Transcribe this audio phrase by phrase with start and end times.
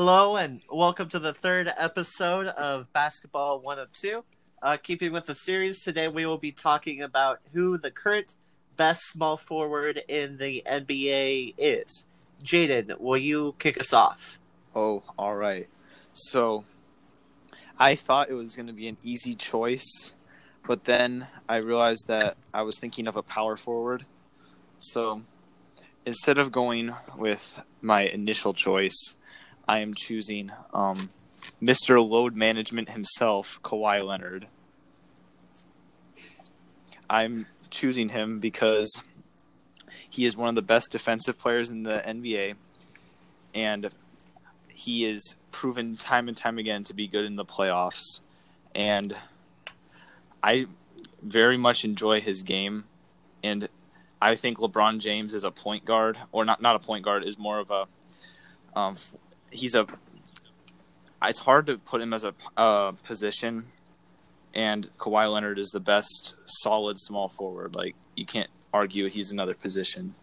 [0.00, 4.22] Hello and welcome to the third episode of Basketball 102.
[4.62, 8.36] Uh, keeping with the series, today we will be talking about who the current
[8.76, 12.06] best small forward in the NBA is.
[12.44, 14.38] Jaden, will you kick us off?
[14.72, 15.66] Oh, all right.
[16.12, 16.62] So
[17.76, 20.12] I thought it was going to be an easy choice,
[20.64, 24.04] but then I realized that I was thinking of a power forward.
[24.78, 25.22] So
[26.06, 29.16] instead of going with my initial choice,
[29.68, 31.10] I am choosing um,
[31.62, 32.06] Mr.
[32.06, 34.46] Load Management himself, Kawhi Leonard.
[37.10, 39.00] I'm choosing him because
[40.08, 42.54] he is one of the best defensive players in the NBA,
[43.54, 43.90] and
[44.68, 48.20] he is proven time and time again to be good in the playoffs.
[48.74, 49.14] And
[50.42, 50.66] I
[51.22, 52.84] very much enjoy his game,
[53.42, 53.68] and
[54.20, 57.38] I think LeBron James is a point guard, or not not a point guard, is
[57.38, 57.86] more of a
[58.78, 58.96] um,
[59.50, 59.86] he's a.
[61.22, 63.66] It's hard to put him as a uh, position,
[64.54, 67.74] and Kawhi Leonard is the best solid small forward.
[67.74, 70.14] Like you can't argue he's another position.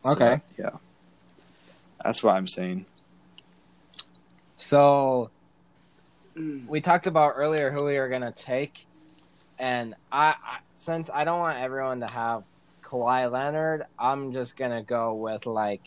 [0.00, 0.40] So, Okay.
[0.58, 0.70] yeah,
[2.02, 2.86] that's what I'm saying.
[4.56, 5.30] So
[6.66, 8.86] we talked about earlier who we were gonna take,
[9.58, 12.44] and I, I since I don't want everyone to have
[12.82, 15.82] Kawhi Leonard, I'm just gonna go with like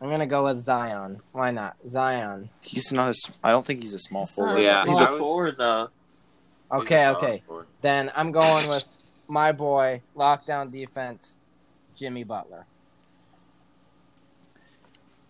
[0.00, 1.20] I'm gonna go with Zion.
[1.32, 2.50] Why not Zion?
[2.60, 3.06] He's not.
[3.06, 4.58] A, s- I don't think he's a small He's not forward.
[4.60, 5.88] a Yeah, small he's a I would- forward though.
[6.70, 7.42] Okay, okay.
[7.80, 8.84] Then I'm going with
[9.28, 11.38] my boy lockdown defense,
[11.96, 12.66] Jimmy Butler.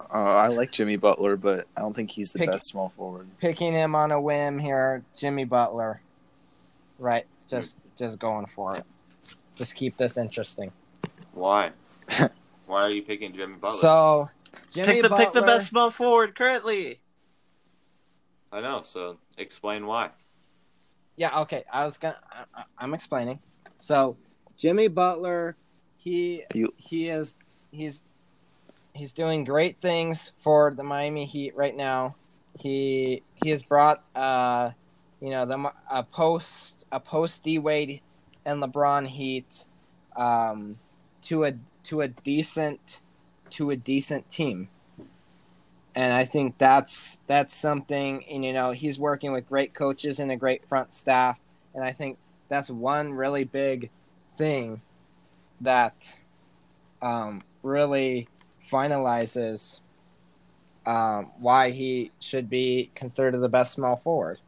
[0.01, 3.27] Uh, I like Jimmy Butler, but I don't think he's the Pick- best small forward.
[3.39, 6.01] Picking him on a whim here, Jimmy Butler.
[6.99, 8.85] Right, just just going for it.
[9.55, 10.73] Just keep this interesting.
[11.33, 11.71] Why?
[12.67, 13.77] Why are you picking Jimmy Butler?
[13.79, 14.31] So,
[14.73, 17.01] Jimmy Pick the Butler, pick the best small forward currently.
[18.53, 18.83] I know.
[18.85, 20.11] So explain why.
[21.17, 21.65] Yeah, okay.
[21.73, 22.19] I was gonna.
[22.31, 23.39] I, I- I'm explaining.
[23.81, 24.17] So,
[24.57, 25.57] Jimmy Butler,
[25.97, 27.37] he You- he is
[27.71, 28.03] he's
[28.95, 32.17] he's doing great things for the Miami Heat right now.
[32.59, 34.71] He he has brought uh
[35.21, 38.01] you know the a post a post D Wade
[38.45, 39.67] and LeBron Heat
[40.17, 40.79] um
[41.25, 41.53] to a
[41.85, 43.03] to a decent
[43.51, 44.69] to a decent team.
[45.95, 50.31] And I think that's that's something and you know he's working with great coaches and
[50.31, 51.41] a great front staff
[51.75, 52.19] and I think
[52.49, 53.91] that's one really big
[54.37, 54.81] thing
[55.61, 56.17] that
[57.03, 58.29] um, really
[58.71, 59.81] finalizes
[60.87, 64.39] um, why he should be considered the best small forward.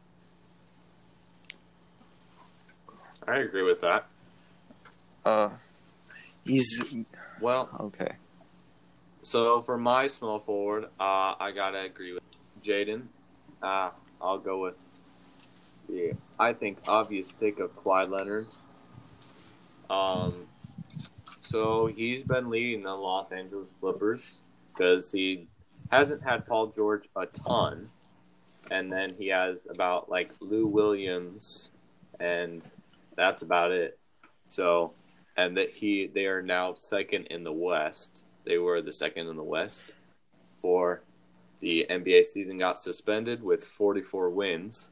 [3.27, 4.07] I agree with that.
[5.25, 5.49] Uh,
[6.45, 6.83] he's
[7.39, 8.13] Well, okay.
[9.29, 12.23] So for my small forward, uh, I gotta agree with
[12.63, 13.03] Jaden.
[13.61, 14.73] Uh, I'll go with
[15.87, 18.47] the I think obvious pick of Kawhi Leonard.
[19.87, 20.47] Um,
[21.41, 24.39] so he's been leading the Los Angeles Clippers
[24.73, 25.47] because he
[25.91, 27.91] hasn't had Paul George a ton,
[28.71, 31.69] and then he has about like Lou Williams,
[32.19, 32.67] and
[33.15, 33.99] that's about it.
[34.47, 34.93] So,
[35.37, 38.23] and that he they are now second in the West.
[38.49, 39.85] They were the second in the West
[40.59, 41.03] for
[41.59, 44.89] the NBA season got suspended with 44 wins,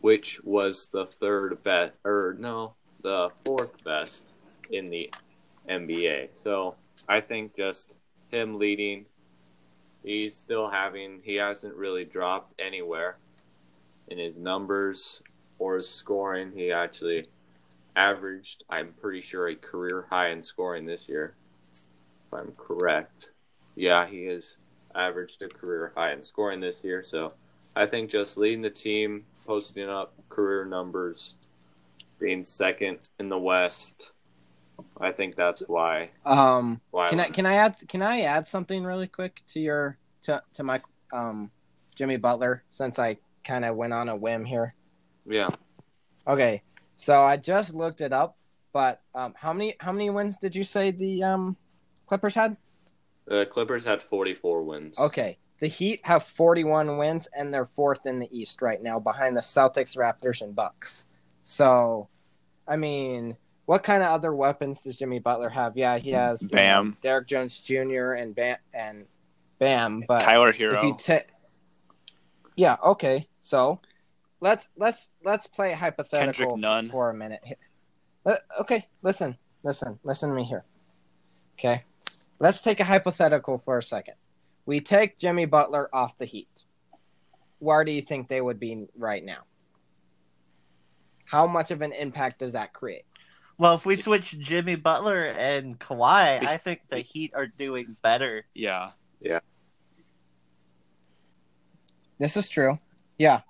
[0.00, 4.24] which was the third best, or no, the fourth best
[4.70, 5.08] in the
[5.70, 6.30] NBA.
[6.42, 6.74] So
[7.08, 7.94] I think just
[8.32, 9.06] him leading,
[10.02, 13.18] he's still having, he hasn't really dropped anywhere
[14.08, 15.22] in his numbers
[15.60, 16.50] or his scoring.
[16.52, 17.28] He actually
[17.94, 21.36] averaged, I'm pretty sure, a career high in scoring this year,
[22.34, 23.30] I'm correct.
[23.74, 24.58] Yeah, he has
[24.94, 27.02] averaged a career high in scoring this year.
[27.02, 27.32] So
[27.74, 31.34] I think just leading the team, posting up career numbers,
[32.18, 34.12] being second in the West.
[35.00, 36.10] I think that's why.
[36.24, 39.98] Um, Why can I can I add can I add something really quick to your
[40.24, 40.80] to to my
[41.12, 41.50] um
[41.94, 44.74] Jimmy Butler since I kind of went on a whim here.
[45.26, 45.50] Yeah,
[46.26, 46.62] Okay,
[46.96, 48.36] so I just looked it up,
[48.72, 51.56] but um, how many how many wins did you say the um
[52.06, 52.56] Clippers had?
[53.26, 54.98] the Clippers had 44 wins.
[54.98, 55.38] Okay.
[55.60, 59.40] The Heat have 41 wins and they're fourth in the East right now behind the
[59.40, 61.06] Celtics, Raptors, and Bucks.
[61.42, 62.08] So,
[62.68, 65.74] I mean, what kind of other weapons does Jimmy Butler have?
[65.76, 66.96] Yeah, he has you know, Bam.
[67.00, 68.12] Derrick Jones Jr.
[68.12, 69.06] and Bam and
[69.58, 70.82] Bam, but Tyler if Herro.
[70.82, 71.28] you take
[72.56, 73.26] Yeah, okay.
[73.40, 73.78] So,
[74.40, 76.90] let's let's let's play hypothetical Nunn.
[76.90, 77.40] for a minute.
[78.26, 80.64] Uh, Okay, listen, listen, listen to me here.
[81.58, 81.84] Okay,
[82.44, 84.16] let's take a hypothetical for a second.
[84.66, 86.64] we take Jimmy Butler off the Heat.
[87.58, 89.44] Where do you think they would be right now?
[91.24, 93.06] How much of an impact does that create?
[93.56, 98.44] Well, if we switch Jimmy Butler and Kawhi, I think the Heat are doing better.
[98.52, 98.90] Yeah.
[99.22, 99.38] Yeah.
[102.18, 102.78] This is true.
[103.16, 103.40] Yeah.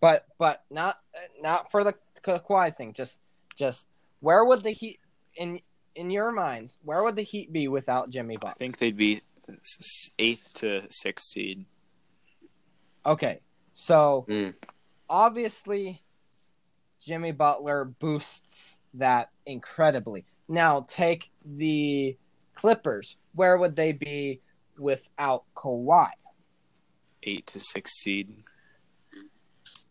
[0.00, 0.96] But but not
[1.42, 2.94] not for the Ka- Kawhi thing.
[2.94, 3.20] Just
[3.54, 3.86] just
[4.20, 4.98] where would the Heat
[5.36, 5.60] in
[5.94, 8.52] in your minds, where would the Heat be without Jimmy Butler?
[8.52, 11.66] I think they'd be s- s- eighth to sixth seed.
[13.04, 13.40] Okay.
[13.74, 14.54] So Mm.
[15.08, 16.02] obviously
[17.00, 20.24] Jimmy Butler boosts that incredibly.
[20.48, 22.16] Now take the
[22.54, 23.16] Clippers.
[23.32, 24.42] Where would they be
[24.76, 26.10] without Kawhi?
[27.22, 28.42] Eight to sixth seed.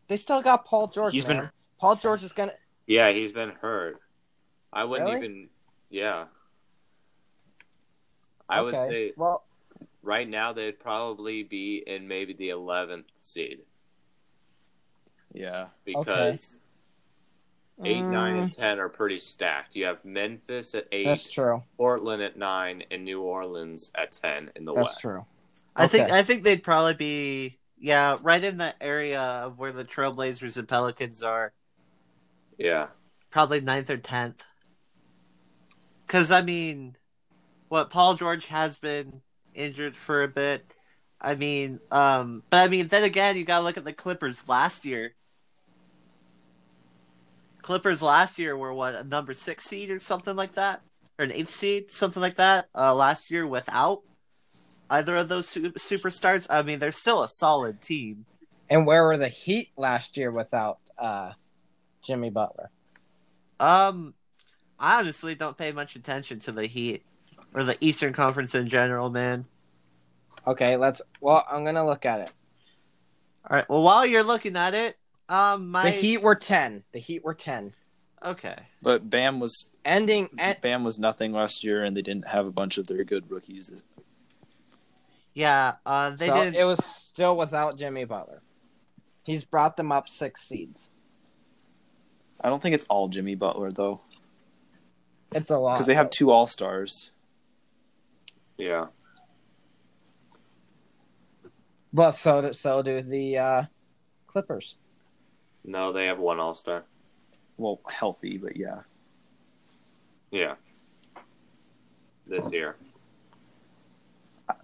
[0.07, 1.13] They still got Paul George.
[1.13, 1.37] He's man.
[1.37, 1.49] been-
[1.79, 2.53] Paul George is gonna
[2.85, 3.99] Yeah, he's been hurt.
[4.73, 5.25] I wouldn't Really?
[5.25, 5.49] even.
[5.89, 6.25] Yeah.
[8.47, 9.43] I would say well
[10.01, 13.59] right now they'd probably be in maybe the 11th seed
[15.33, 15.67] Yeah.
[15.85, 16.59] because
[17.83, 19.75] eight, nine, mm, and ten are pretty stacked.
[19.75, 21.63] You have Memphis at eight, That's true.
[21.77, 24.99] Portland at nine, and New Orleans at ten in the That's West.
[25.01, 25.25] true.
[25.75, 29.85] I think I think they'd probably be yeah, right in the area of where the
[29.85, 31.53] Trailblazers and Pelicans are,
[32.57, 32.87] Yeah,
[33.29, 34.43] probably ninth or tenth.
[36.09, 36.95] Because I mean,
[37.67, 39.21] what Paul George has been
[39.53, 40.65] injured for a bit.
[41.21, 44.85] I mean, um, but I mean, then again, you gotta look at the Clippers last
[44.85, 45.13] year.
[47.61, 50.81] Clippers last year were what a number six seed or something like that,
[51.19, 52.69] or an eighth seed, something like that.
[52.73, 54.01] Uh, last year without
[54.89, 56.47] either of those su- superstars.
[56.49, 58.25] I mean, they're still a solid team.
[58.67, 61.33] And where were the Heat last year without uh,
[62.01, 62.71] Jimmy Butler?
[63.59, 64.15] Um,
[64.79, 67.03] I honestly don't pay much attention to the Heat
[67.53, 69.45] or the Eastern Conference in general, man.
[70.47, 71.01] Okay, let's.
[71.19, 72.31] Well, I'm gonna look at it.
[73.49, 73.69] All right.
[73.69, 74.97] Well, while you're looking at it,
[75.27, 76.83] um, my The Heat were ten.
[76.91, 77.73] The Heat were ten.
[78.23, 78.55] Okay.
[78.81, 80.29] But Bam was Ending.
[80.37, 83.29] At, Bam was nothing last year, and they didn't have a bunch of their good
[83.31, 83.71] rookies.
[85.33, 85.75] Yeah.
[85.85, 86.55] Uh, they so did.
[86.55, 88.41] it was still without Jimmy Butler.
[89.23, 90.91] He's brought them up six seeds.
[92.41, 94.01] I don't think it's all Jimmy Butler though,
[95.31, 97.11] It's a lot because they have two All Stars.
[98.57, 98.87] yeah.
[101.91, 103.63] But so do, so do the uh,
[104.27, 104.75] Clippers.
[105.65, 106.83] No, they have one All Star.
[107.57, 108.81] Well, healthy, but yeah.
[110.31, 110.55] Yeah,
[112.27, 112.75] this year.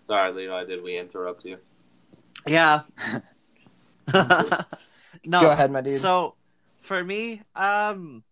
[0.08, 0.66] Sorry, Levi.
[0.66, 1.58] Did we interrupt you?
[2.46, 2.82] Yeah.
[4.14, 5.42] no.
[5.42, 6.00] Go ahead, my dude.
[6.00, 6.36] So,
[6.80, 8.24] for me, um,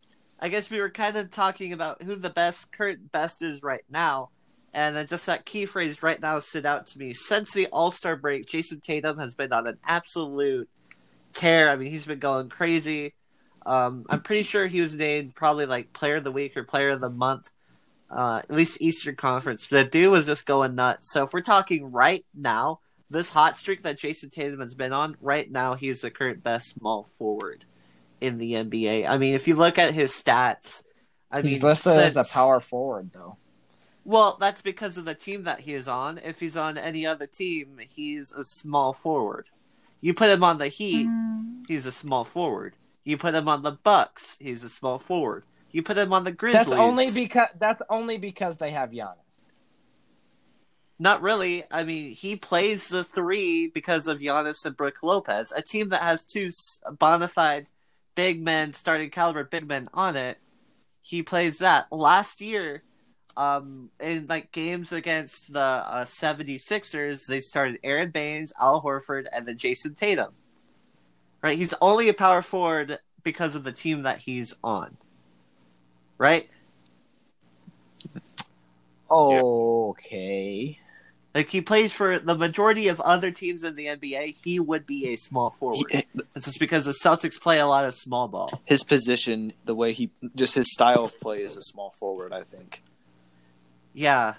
[0.43, 3.85] I guess we were kind of talking about who the best current best is right
[3.89, 4.29] now,
[4.73, 7.13] and then just that key phrase "right now" stood out to me.
[7.13, 10.67] Since the All Star break, Jayson Tatum has been on an absolute
[11.31, 11.69] tear.
[11.69, 13.13] I mean, he's been going crazy.
[13.65, 16.89] Um, I'm pretty sure he was named probably like Player of the Week or Player
[16.89, 17.49] of the Month,
[18.11, 19.67] uh, at least Eastern Conference.
[19.67, 21.13] The dude was just going nuts.
[21.13, 25.15] So if we're talking right now, this hot streak that Jayson Tatum has been on
[25.21, 27.63] right now, he's the current best small forward
[28.21, 29.07] in the NBA.
[29.07, 30.83] I mean, if you look at his stats,
[31.31, 33.37] I He's mean, listed as a power forward, though.
[34.05, 36.19] Well, that's because of the team that he is on.
[36.19, 39.49] If he's on any other team, he's a small forward.
[40.01, 41.63] You put him on the Heat, mm.
[41.67, 42.75] he's a small forward.
[43.05, 45.45] You put him on the Bucks, he's a small forward.
[45.71, 46.67] You put him on the Grizzlies.
[46.67, 49.49] That's only because that's only because they have Giannis.
[50.99, 51.63] Not really.
[51.71, 56.03] I mean, he plays the three because of Giannis and Brook Lopez, a team that
[56.03, 57.67] has two s- bona fide
[58.15, 60.37] big men, starting caliber big men on it.
[61.01, 61.91] He plays that.
[61.91, 62.83] Last year,
[63.35, 69.45] um, in like games against the uh, 76ers, they started Aron Baynes, Al Horford, and
[69.45, 70.33] then Jayson Tatum.
[71.41, 71.57] Right?
[71.57, 74.97] He's only a power forward because of the team that he's on.
[76.17, 76.49] Right?
[79.11, 80.79] Okay.
[81.33, 85.07] Like he plays for the majority of other teams in the NBA, he would be
[85.09, 85.87] a small forward.
[85.91, 88.61] He- It's just because the Celtics play a lot of small ball.
[88.65, 92.31] his position, the way he, just his style of play is a small forward.
[92.33, 92.83] I think.
[93.93, 94.35] Yeah.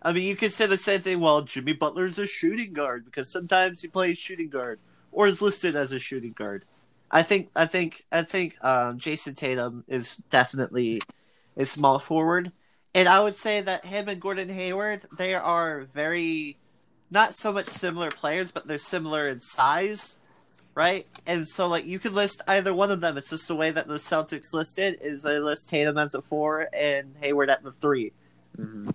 [0.00, 1.20] I mean, you could say the same thing.
[1.20, 4.78] Well, Jimmy Butler's a shooting guard because sometimes he plays shooting guard
[5.12, 6.64] or is listed as a shooting guard.
[7.10, 11.00] I think, I think, I think um, Jayson Tatum is definitely
[11.56, 12.52] a small forward,
[12.94, 16.58] and I would say that him and Gordon Hayward they are very,
[17.10, 20.16] not so much similar players, but they're similar in size,
[20.74, 21.06] right?
[21.26, 23.18] And so, like, you could list either one of them.
[23.18, 26.68] It's just the way that the Celtics listed is they list Tatum as a four
[26.72, 28.12] and Hayward at the three.
[28.56, 28.90] Mm-hmm.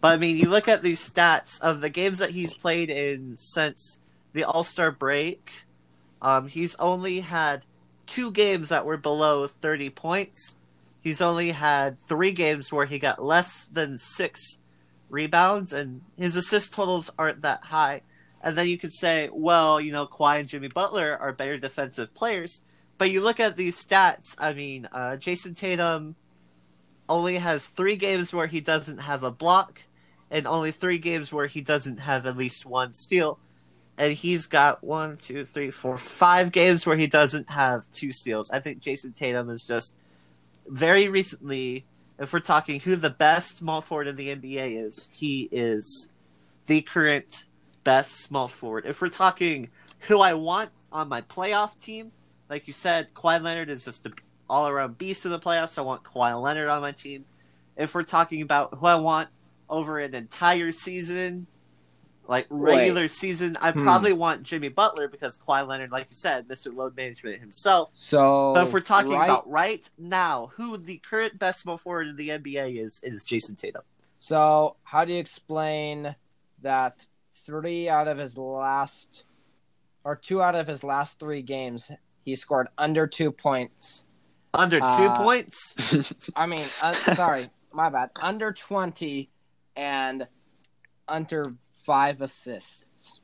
[0.00, 3.36] But I mean, you look at these stats of the games that he's played in
[3.36, 3.98] since
[4.32, 5.64] the All Star break.
[6.20, 7.64] Um, he's only had
[8.06, 10.55] two games that were below 30 points.
[11.06, 14.58] He's only had three games where he got less than six
[15.08, 18.02] rebounds, and his assist totals aren't that high.
[18.42, 22.12] And then you could say, well, you know, Kawhi and Jimmy Butler are better defensive
[22.12, 22.64] players.
[22.98, 26.16] But you look at these stats, I mean, uh, Jayson Tatum
[27.08, 29.82] only has three games where he doesn't have a block,
[30.28, 33.38] and only three games where he doesn't have at least one steal.
[33.96, 38.50] And he's got one, two, three, four, five games where he doesn't have two steals.
[38.50, 39.94] I think Jayson Tatum is just
[40.68, 41.86] very recently,
[42.18, 46.08] if we're talking who the best small forward in the NBA is, he is
[46.66, 47.46] the current
[47.84, 48.84] best small forward.
[48.86, 49.70] If we're talking
[50.00, 52.12] who I want on my playoff team,
[52.48, 54.14] like you said, Kawhi Leonard is just an
[54.48, 55.78] all around beast in the playoffs.
[55.78, 57.24] I want Kawhi Leonard on my team.
[57.76, 59.28] If we're talking about who I want
[59.68, 61.46] over an entire season,
[62.28, 63.82] like regular season, I Hmm.
[63.82, 66.74] probably want Jimmy Butler because Kawhi Leonard, like you said, Mr.
[66.74, 67.90] Load Management himself.
[67.92, 72.08] So, But if we're talking right, about right now, who the current best small forward
[72.08, 73.82] in the NBA is, is Jayson Tatum.
[74.16, 76.16] so how do you explain
[76.62, 77.06] that
[77.44, 79.24] three out of his last,
[80.04, 81.90] or two out of his last three games,
[82.24, 84.04] he scored under two points?
[84.54, 86.12] Under two Uh, points?
[86.36, 88.10] I mean, uh, sorry, my bad.
[88.20, 89.28] Under twenty
[89.76, 90.26] and
[91.06, 91.54] under
[91.86, 93.20] five assists.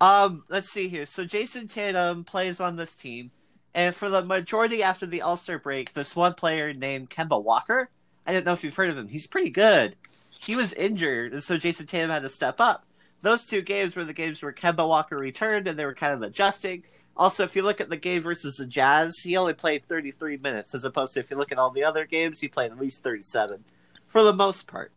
[0.00, 1.06] Um, let's see here.
[1.06, 3.32] So Jayson Tatum plays on this team,
[3.74, 7.90] and for the majority after the All Star break, this one player named Kemba Walker.
[8.26, 9.08] I don't know if you've heard of him.
[9.08, 9.96] He's pretty good.
[10.38, 12.86] He was injured, and so Jayson Tatum had to step up.
[13.20, 16.22] Those two games were the games where Kemba Walker returned, and they were kind of
[16.22, 16.84] adjusting.
[17.16, 20.74] Also, if you look at the game versus the Jazz, he only played 33 minutes,
[20.74, 23.02] as opposed to if you look at all the other games, he played at least
[23.02, 23.64] 37,
[24.06, 24.92] for the most part.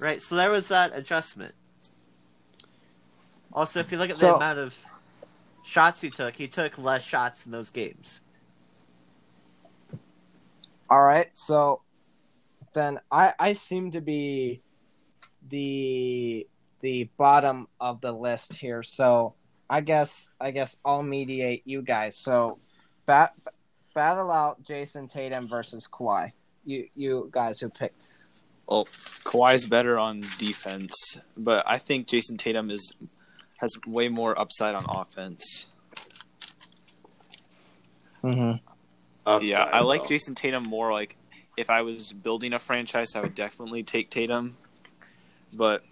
[0.00, 1.54] Right, so there was that adjustment.
[3.52, 4.78] Also, if you look at the So- amount of
[5.62, 8.20] shots he took, he took less shots in those games.
[10.90, 11.80] All right, so
[12.74, 14.60] then I I seem to be
[15.48, 16.46] the
[16.80, 18.82] the bottom of the list here.
[18.82, 19.34] So
[19.70, 22.18] I guess I guess I'll mediate you guys.
[22.18, 22.58] So
[23.06, 23.32] bat,
[23.94, 26.32] battle out Jayson Tatum versus Kawhi.
[26.64, 28.08] You you guys who picked.
[28.66, 28.84] Well,
[29.24, 32.92] Kawhi's better on defense, but I think Jayson Tatum is
[33.62, 35.66] has way more upside on offense.
[38.22, 38.56] Mm-hmm.
[39.24, 40.08] Upside, yeah, I like though.
[40.08, 40.92] Jayson Tatum more.
[40.92, 41.16] Like,
[41.56, 44.56] if I was building a franchise, I would definitely take Tatum.
[45.52, 45.84] But,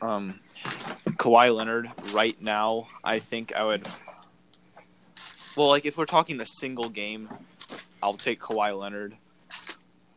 [0.00, 3.86] um, Kawhi Leonard right now, I think I would.
[5.56, 7.28] Well, like if we're talking a single game,
[8.02, 9.16] I'll take Kawhi Leonard.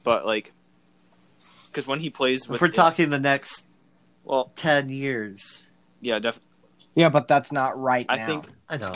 [0.04, 0.54] But like,
[1.68, 3.66] because when he plays with, If we're talking the next
[4.24, 5.63] well, 10 years.
[6.00, 6.48] yeah, definitely.
[6.95, 8.25] Yeah, but that's not right I now.
[8.25, 8.93] think I know.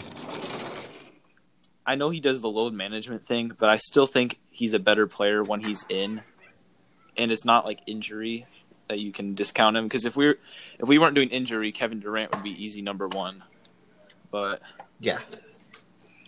[1.85, 5.05] I know he does the load management thing, but I still think he's a better
[5.07, 6.21] player when he's in,
[7.15, 8.47] and it's not like injury
[8.89, 9.85] that you can discount him.
[9.85, 10.37] Because if we're
[10.79, 13.43] if we weren't doing injury, Kevin Durant would be easy number one.
[14.31, 14.61] But
[14.99, 15.19] Yeah.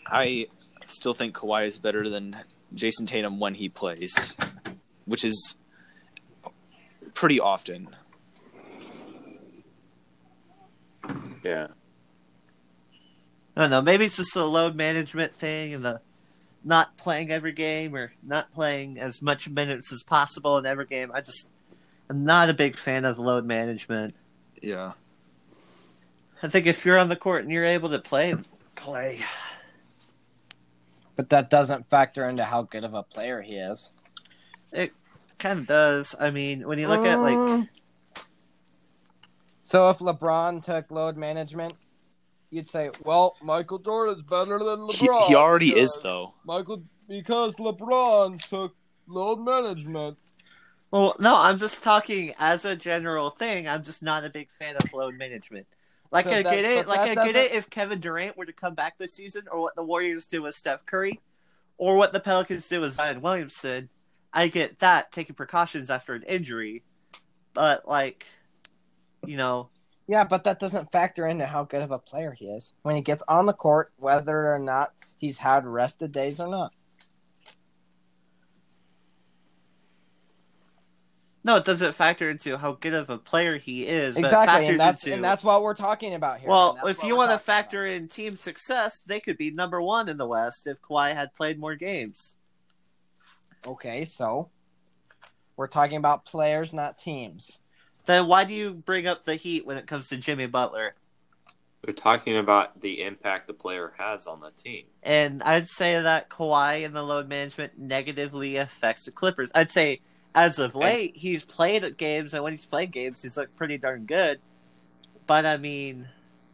[0.05, 0.47] I
[0.85, 2.37] still think Kawhi is better than
[2.73, 4.33] Jayson Tatum when he plays,
[5.05, 5.55] which is
[7.13, 7.89] pretty often.
[11.47, 11.67] Yeah.
[13.55, 13.81] I don't know.
[13.81, 16.01] Maybe it's just the load management thing and the
[16.63, 21.11] not playing every game or not playing as much minutes as possible in every game.
[21.13, 21.49] I just
[22.09, 24.15] I'm not a big fan of load management.
[24.61, 24.93] Yeah.
[26.43, 28.35] I think if you're on the court and you're able to play,
[28.75, 29.19] play.
[31.15, 33.91] but that doesn't factor into how good of a player he is.
[34.71, 34.91] It
[35.39, 36.15] kind of does.
[36.19, 37.69] I mean, when you look at like Mm.
[39.67, 41.73] So if LeBron took load management,
[42.51, 46.35] you'd say, "Well, Michael Jordan's better than LeBron." he already is though.
[46.45, 48.73] Michael because LeBron took
[49.07, 50.19] load management.
[50.89, 53.67] Well, no, I'm just talking as a general thing.
[53.67, 55.67] I'm just not a big fan of load management.
[56.13, 58.45] Like So I that- get it, but like I get it if Kevin Durant were
[58.45, 61.19] to come back this season, or what the Warriors do with Steph Curry,
[61.77, 63.89] or what the Pelicans do with Zion Williamson.
[64.31, 66.83] I get that taking precautions after an injury,
[67.53, 68.27] but like,
[69.27, 69.69] you know,
[70.07, 73.01] Yeah, but that doesn't factor into how good of a player he is when he
[73.01, 76.71] gets on the court, whether or not he's had rested days or not.
[81.47, 84.17] no, it doesn't factor into how good of a player he is.
[84.17, 86.49] exactly, and that's into, and that's what we're talking about here.
[86.49, 90.17] Well, if you want to factor in team success, they could be number one in
[90.17, 92.35] the West if Kawhi had played more games.
[93.65, 94.49] okay, so
[95.55, 97.61] we're talking about players, not teams.
[98.07, 100.95] Then why do you bring up the Heat when it comes to Jimmy Butler?
[101.85, 104.85] We're talking about the impact the player has on the team.
[105.03, 109.51] And I'd say that Kawhi and the load management negatively affects the Clippers.
[109.53, 109.99] I'd say
[110.33, 114.05] as of late, he's played games, and when he's played games, he's looked pretty darn
[114.05, 114.39] good.
[115.27, 116.07] But I mean,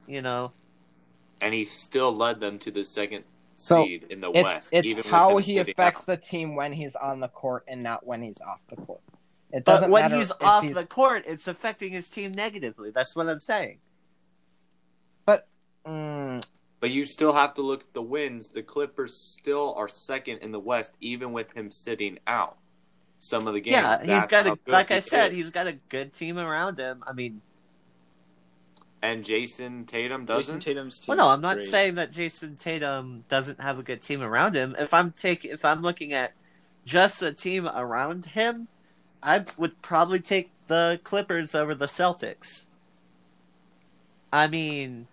[0.07, 0.51] you know,
[1.39, 3.23] And he still led them to the second
[3.55, 4.69] So seed in the it's West.
[4.71, 6.05] it's even how he affects out.
[6.07, 9.01] the team when he's on the court and not when he's off the court.
[9.53, 12.89] It but doesn't when matter he's off he's- the court, it's affecting his team negatively.
[12.91, 13.79] That's what I'm saying.
[15.85, 16.41] Mm,
[16.79, 18.49] But you still have to look at the wins.
[18.49, 22.57] The Clippers still are second in the West, even with him sitting out.
[23.19, 23.73] Some of the games.
[23.73, 25.37] yeah, he's That's got a like I said, is.
[25.37, 27.03] he's got a good team around him.
[27.05, 27.41] I mean,
[29.01, 30.61] and Jayson Tatum doesn't.
[30.61, 31.17] Tatum's team.
[31.17, 31.67] well, no, I'm not great.
[31.67, 34.73] saying that Jayson Tatum doesn't have a good team around him.
[34.79, 36.31] If I'm taking, if I'm looking at
[36.85, 38.67] just the team around him,
[39.23, 42.67] I would probably take the Clippers over the Celtics.
[44.31, 45.07] I mean,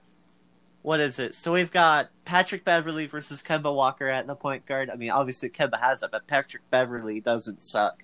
[0.82, 1.34] what is it?
[1.34, 4.90] So we've got Patrick Beverley versus Kemba Walker at the point guard.
[4.90, 8.02] I mean, obviously Kemba has it, but Patrick Beverley doesn't suck.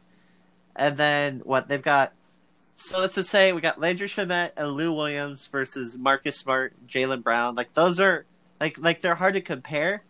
[0.75, 2.13] And then what they've got.
[2.75, 7.23] So let's just say we got Landry Shamet and Lou Williams versus Marcus Smart, Jaylen
[7.23, 7.55] Brown.
[7.55, 8.27] Like those are
[8.61, 10.03] like like they're hard to compare.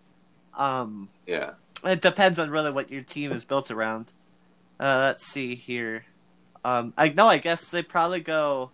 [0.55, 1.53] Um, Yeah.
[1.85, 4.11] it depends on really what your team is built around.
[4.79, 6.05] Uh, let's see here.
[6.65, 8.71] Um, I no, I guess they probably go.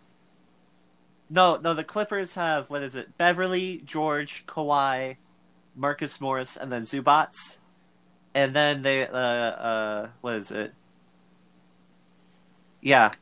[1.31, 3.17] No, no, the Clippers have what is it?
[3.17, 5.17] Beverley, George, Kawhi,
[5.77, 7.59] Marcus Morris, and then Zubac,
[8.35, 10.75] and then they uh uh what is it?
[12.81, 13.13] Yeah.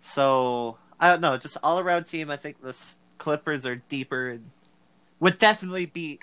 [0.00, 2.30] So I don't know, just all around team.
[2.30, 2.76] I think the
[3.18, 4.50] Clippers are deeper and
[5.20, 6.22] would definitely beat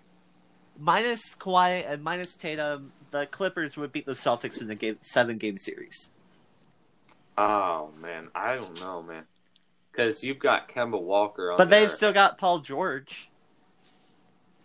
[0.79, 5.38] minus Kawhi and minus Tatum, the Clippers would beat the Celtics in the game seven
[5.38, 6.12] game series.
[7.38, 9.24] Oh man, I don't know, man.
[9.91, 11.81] Because you've got Kemba Walker on But there.
[11.81, 13.29] they've still got Paul George.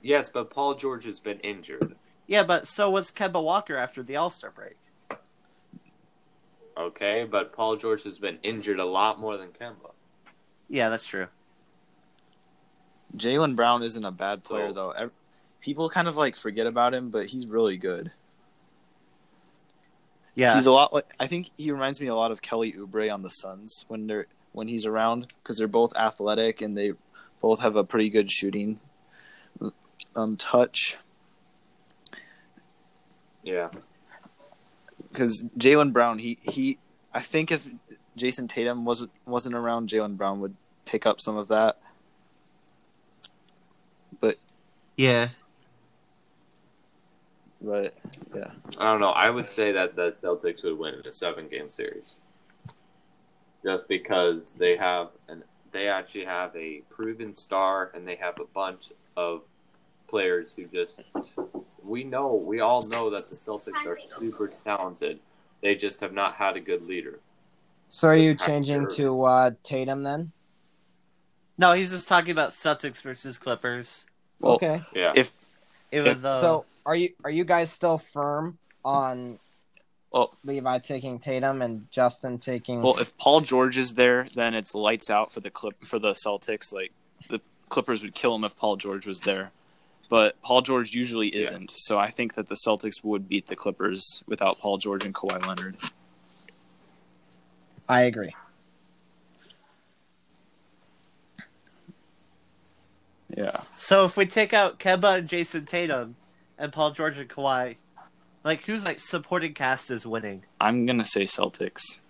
[0.02, 1.96] Yes, but Paul George has been injured.
[2.26, 4.76] Yeah, but so was Kemba Walker after the All Star break.
[6.76, 9.92] Okay, but Paul George has been injured a lot more than Kemba.
[10.68, 11.28] Yeah, that's true.
[13.16, 15.10] Jaylen Brown isn't a bad player So- though.
[15.64, 18.12] Ev- People kind of like forget about him, but he's really good.
[20.34, 23.12] Yeah, He's a lot like I think he reminds me a lot of Kelly Oubre
[23.12, 26.92] on the Suns when they're when he's around because they're both athletic and they
[27.40, 28.80] both have a pretty good shooting
[30.16, 30.96] um touch.
[33.44, 33.68] Yeah.
[35.10, 36.78] Because Jaylen Brown, he he,
[37.12, 37.68] I think if
[38.16, 41.78] Jayson Tatum wasn't wasn't around, Jaylen Brown would pick up some of that.
[44.20, 44.38] But
[44.96, 45.28] yeah.
[47.64, 47.94] But
[48.34, 49.10] yeah, I don't know.
[49.10, 52.16] I would say that the Celtics would win in a seven game series.
[53.64, 58.44] Just because they have an they actually have a proven star and they have a
[58.44, 59.42] bunch of
[60.06, 61.00] players who just
[61.82, 65.18] we know we all know that the Celtics are super talented.
[65.62, 67.20] They just have not had a good leader.
[67.88, 70.32] so are you After- changing to uh, Tatum then?
[71.56, 74.04] No, he's just talking about Celtics versus Clippers.
[74.40, 74.82] Well, okay.
[74.94, 75.12] Yeah.
[75.14, 75.32] if
[75.92, 79.38] Even though, So are you are you guys still firm on
[80.10, 82.82] well Levi taking Tatum and Justin taking?
[82.82, 86.12] well if Paul George is there, then it's lights out for the clip for the
[86.12, 86.72] Celtics.
[86.72, 86.92] Like
[87.28, 89.50] the Clippers would kill him if Paul George was there.
[90.10, 94.22] But Paul George usually isn't, so I think that the Celtics would beat the Clippers
[94.26, 95.76] without Paul George and Kawhi Leonard.
[97.88, 98.34] I agree.
[103.34, 103.62] Yeah.
[103.76, 106.14] so if we take out Kemba and Jayson Tatum,
[106.58, 107.76] and Paul George and Kawhi,
[108.44, 110.44] like who's like supporting cast is winning?
[110.60, 112.00] I'm gonna say Celtics.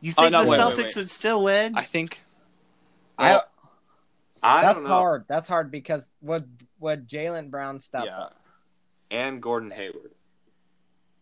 [0.00, 0.96] You Oh, think no, the wait, wait, Celtics wait.
[0.96, 1.76] would still win?
[1.76, 2.22] I think.
[3.16, 3.40] I,
[4.42, 4.88] I that's don't know.
[4.90, 5.24] hard.
[5.28, 6.48] That's hard because would
[6.80, 8.18] would Jaylen Brown step yeah.
[8.24, 8.36] up
[9.10, 10.10] And Gordon Hayward.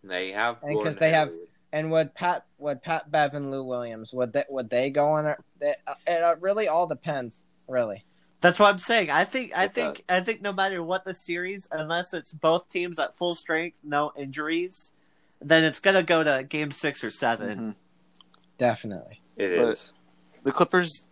[0.02, 1.32] They have And 'cause Gordon they have-
[1.72, 5.36] and would Pat would Pat Bev and Lou Williams would they would they go on?
[5.60, 7.44] They, uh, it really all depends.
[7.68, 8.04] Really,
[8.42, 9.08] That's what I'm saying.
[9.10, 12.98] I think I think I think no matter what the series, unless it's both teams
[12.98, 14.92] at full strength, no injuries,
[15.40, 17.76] then it's gonna go to game six or 7 Mhm.
[18.58, 19.20] definitely.
[19.36, 19.92] It But- is.
[20.42, 21.08] The Clippers,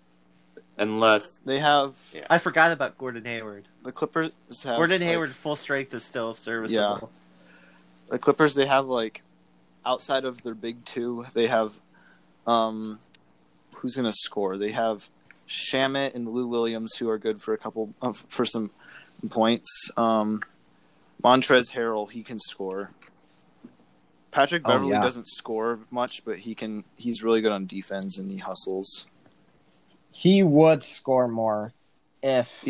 [0.77, 2.27] Unless they have Yeah.
[2.31, 3.69] I forgot about Gordon Hayward.
[3.83, 7.11] the Clippers have Gordon like- Hayward full strength is still serviceable.
[8.09, 9.23] the Clippers they have like
[9.85, 11.75] outside of their big two, they have
[12.47, 12.99] um
[13.77, 14.57] who's gonna score?
[14.59, 15.11] They have
[15.51, 18.71] Shamet and Lou Williams who are good for a couple uh, for some
[19.29, 19.91] points.
[19.97, 20.43] Um
[21.23, 22.93] Montrez Harrell he can score.
[24.31, 25.01] Patrick Oh, Beverley yeah.
[25.03, 26.85] doesn't score much, but he can.
[26.97, 29.07] He's really good on defense and he hustles.
[30.13, 31.73] He would score more
[32.23, 32.65] if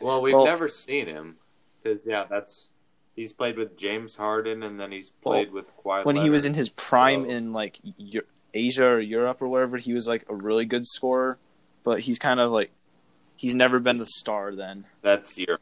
[0.00, 1.36] Well, we've Well- never seen him
[1.82, 2.70] because yeah, that's
[3.14, 6.04] he's played with James Harden and then he's played with Kawhi.
[6.04, 7.78] When he was in his prime So- in like
[8.52, 11.38] Asia or Europe or wherever, he was like a really good scorer.
[11.86, 12.72] But he's kind of like
[13.36, 15.56] he's never been the star then that's your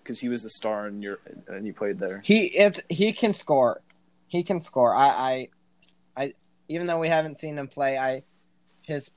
[0.00, 2.20] because he was the star in Europe and he played there.
[2.24, 3.80] he if he can score,
[4.28, 4.94] he can score.
[4.94, 5.48] I I,
[6.16, 6.34] I
[6.68, 8.22] even though we haven't seen him play, I
[8.82, 9.10] his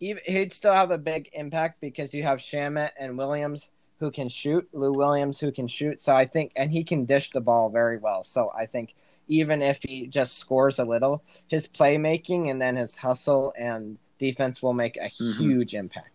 [0.00, 4.30] even he'd still have a big impact because you have Shamet and Williams who can
[4.30, 6.00] shoot, Lou Williams who can shoot.
[6.00, 8.24] So I think and he can dish the ball very well.
[8.24, 8.94] So I think
[9.28, 13.98] even if he just scores a little, his playmaking and then his hustle and
[14.30, 15.36] defense will make a Mhm.
[15.38, 16.10] huge impact.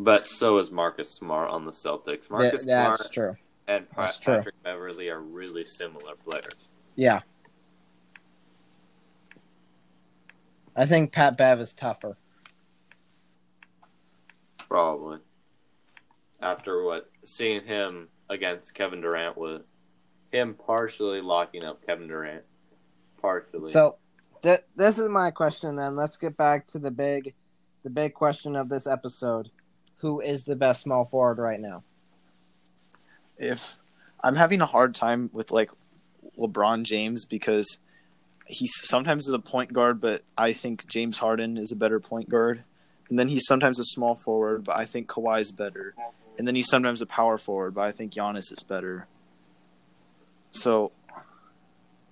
[0.00, 2.04] but so is Marcus Smart on the Celtics.
[2.28, 3.36] Th- Marcus that's Smart true.
[3.66, 4.36] and Pa- that's true.
[4.36, 6.68] Patrick Beverley are really similar players.
[6.94, 7.22] Yeah.
[10.76, 12.16] I think Pat Bev is tougher.
[14.68, 15.18] Probably.
[16.40, 19.62] After what seeing him against Kevin Durant was
[20.30, 22.44] him partially locking up Kevin Durant.
[23.20, 23.72] Partially.
[23.72, 23.96] So,
[24.42, 25.76] th- this is my question.
[25.76, 27.34] Then let's get back to the big,
[27.82, 29.50] the big question of this episode:
[29.98, 31.82] Who is the best small forward right now?
[33.38, 33.78] if
[34.22, 35.70] I'm having a hard time with like
[36.38, 37.78] LeBron James because
[38.46, 42.28] he's sometimes is a point guard, but I think James Harden is a better point
[42.28, 42.64] guard.
[43.08, 45.94] And then he's sometimes a small forward, but I think Kawhi's better.
[46.36, 49.06] And then he's sometimes a power forward, but I think Giannis is better.
[50.50, 50.92] So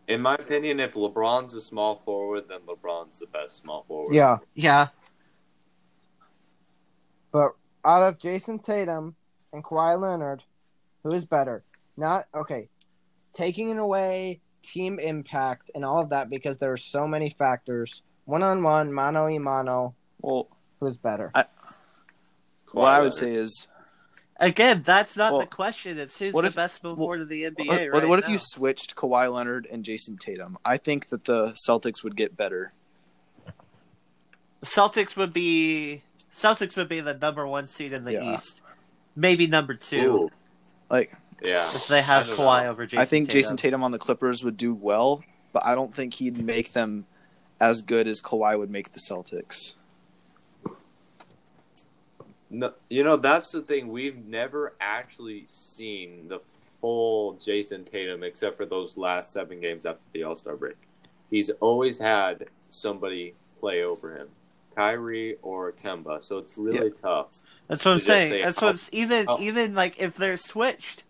[0.08, 4.14] in my opinion, if LeBron's a small forward, then LeBron's the best small forward.
[4.14, 4.88] Yeah, Yeah.
[7.32, 7.52] but
[7.84, 9.14] out of Jayson Tatum
[9.52, 10.42] and Kawhi Leonard,
[11.02, 11.64] who is better?
[11.96, 12.68] Not okay.
[13.32, 18.02] Taking it away team impact and all of that because there are so many factors.
[18.24, 19.94] One on one, mano y mano.
[20.20, 20.48] well
[20.80, 21.30] Who's better?
[21.34, 21.48] what
[22.68, 23.66] Kawhi I would say is
[24.38, 25.98] Again, that's not Well, the question.
[25.98, 28.18] It's who's what the if- best small well, forward of the NBA what, right what
[28.18, 28.32] if now.
[28.32, 30.58] you switched Kawhi Leonard and Jayson Tatum?
[30.64, 32.70] I think that the Celtics would get better.
[34.62, 38.34] Celtics would be Celtics would be the number one seed in the Yeah.
[38.34, 38.60] East,
[39.14, 40.28] maybe number two Ooh,
[40.90, 41.64] Like yeah.
[41.74, 42.70] if they have I Kawhi know.
[42.70, 42.98] over Jayson.
[42.98, 43.40] I think Tatum.
[43.52, 45.22] Jayson Tatum on the Clippers would do well,
[45.52, 47.06] but I don't think he'd make them
[47.60, 49.76] as good as Kawhi would make the Celtics.
[52.50, 53.88] No, you know that's the thing.
[53.88, 56.40] We've never actually seen the
[56.80, 60.76] full Jayson Tatum except for those last seven games after the All Star break.
[61.30, 64.28] He's always had somebody play over him,
[64.76, 66.22] Kyrie or Kemba.
[66.22, 67.28] So it's really tough.
[67.66, 68.30] That's what I'm saying.
[68.30, 69.40] say, That's what I'm, oh, s- even oh.
[69.40, 71.02] even like if they're switched,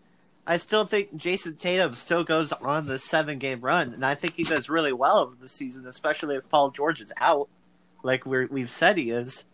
[0.47, 4.35] I still think Jayson Tatum still goes on the seven game run, and I think
[4.35, 7.49] he does really well over the season, especially if Paul George is out,
[8.01, 9.45] like we're, we've said he is.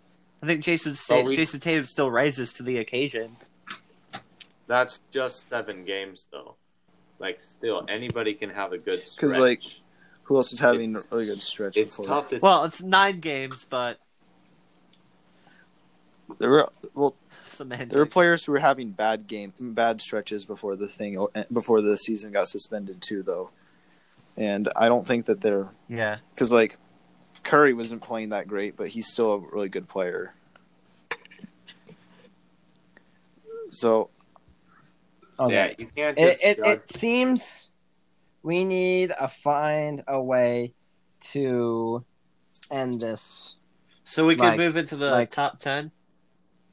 [0.43, 3.37] I think Jayson Sta- But we- Jayson Tatum still rises to the occasion.
[4.67, 6.55] That's just seven games though.
[7.17, 9.15] Like still, anybody can have a good stretch.
[9.21, 9.63] Because like,
[10.23, 11.77] who else was having It's- a really good stretch?
[11.77, 12.13] it's before?
[12.23, 13.99] tough to Well, it's nine games, but
[16.39, 17.93] There were well, semantics.
[17.93, 21.95] there were players who were having bad game, bad stretches before the thing, before the
[21.97, 23.49] season got suspended too, though.
[24.35, 26.77] And I don't think that they're Yeah, because like
[27.43, 30.33] Curry wasn't playing that great, but he's still a really good player.
[33.69, 34.09] So
[35.39, 35.53] Okay.
[35.53, 37.69] Yeah, you can't it, just it, judge- it seems
[38.43, 40.73] we need a find a way
[41.31, 42.05] to
[42.69, 43.55] end this
[44.03, 45.91] so we can Like- move into the like- top ten.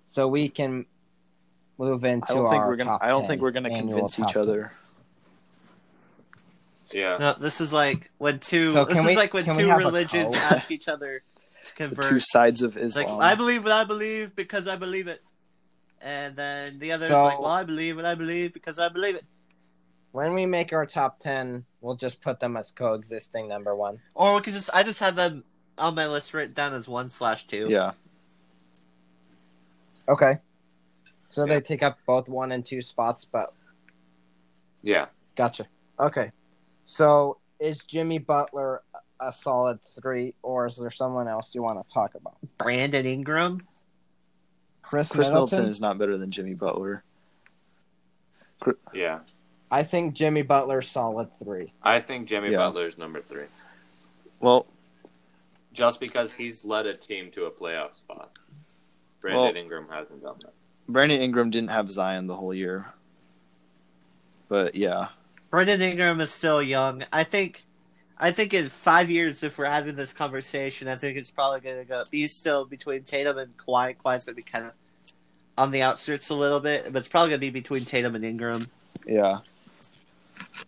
[0.08, 0.84] so we can
[1.78, 2.90] move into I don't think we're gonna.
[2.90, 4.42] top I don't 10 think we're gonna convince top each 10.
[4.42, 4.72] other.
[6.92, 7.16] Yeah.
[7.18, 8.72] No, this is like when two.
[8.72, 10.88] So this can is we- like when can we two have a religions ask each
[10.88, 11.22] other
[11.64, 12.04] to The convert.
[12.08, 15.22] two sides of It's like I believe what I believe because I believe it,
[16.00, 19.14] and then the other So- like, well, I believe what I believe because I believe
[19.16, 19.24] it.
[20.12, 24.00] When we make our top ten, we'll just put them as coexisting number one.
[24.14, 25.44] Or we could just I just have them
[25.78, 27.68] on my list written down as one slash two.
[27.70, 27.92] yeah,
[30.08, 30.38] Okay.
[31.30, 31.54] So Yeah.
[31.54, 33.54] they take up both one and two spots, but
[34.82, 35.06] Yeah.
[35.36, 35.66] gotcha.
[35.98, 36.32] Okay.
[36.82, 38.82] So is Jimmy Butler
[39.20, 42.36] a solid three, or is there someone else you want to talk about?
[42.58, 43.66] Brandon Ingram.
[44.82, 45.56] Khris, Khris Middleton.
[45.58, 47.04] Middleton is not better than Jimmy Butler.
[48.92, 49.20] Yeah.
[49.70, 51.72] I think Jimmy Butler's solid three.
[51.82, 52.58] I think Jimmy Yeah.
[52.58, 53.46] Butler's number three.
[54.40, 54.66] Well,
[55.72, 58.32] Just because he's led a team to a playoff spot.
[59.20, 60.52] Brandon Well- Ingram hasn't done that.
[60.88, 62.92] Brandon Ingram didn't have Zion the whole year,
[64.48, 65.10] but yeah,
[65.50, 67.04] Brandon Ingram is still young.
[67.12, 67.64] I think,
[68.18, 71.78] I think in five years, if we're having this conversation, I think it's probably going
[71.78, 72.02] to go.
[72.10, 73.96] He's still between Tatum and Kawhi.
[73.96, 74.72] Kawhi's going to be kind of
[75.58, 78.24] on the outskirts a little bit, but it's probably going to be between Tatum and
[78.24, 78.68] Ingram.
[79.06, 79.38] Yeah.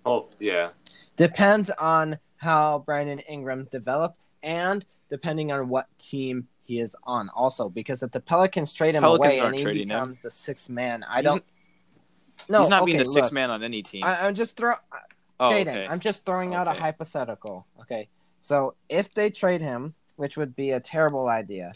[0.05, 0.71] Oh yeah.
[1.17, 7.69] Depends on how Brandon Ingram developed and depending on what team he is on also
[7.69, 9.89] because if the Pelicans trade him Pelicans away and aren't he trading him.
[9.89, 11.45] becomes the sixth man, I He's don't
[12.49, 14.05] No, He's not okay, being the sixth look, man on any team.
[14.05, 14.75] I, I'm just throw
[15.41, 15.87] oh, Jaden, okay.
[15.89, 17.67] I'm just throwing out a hypothetical.
[17.81, 18.09] Okay.
[18.41, 21.73] So if they trade him, which would be a terrible idea,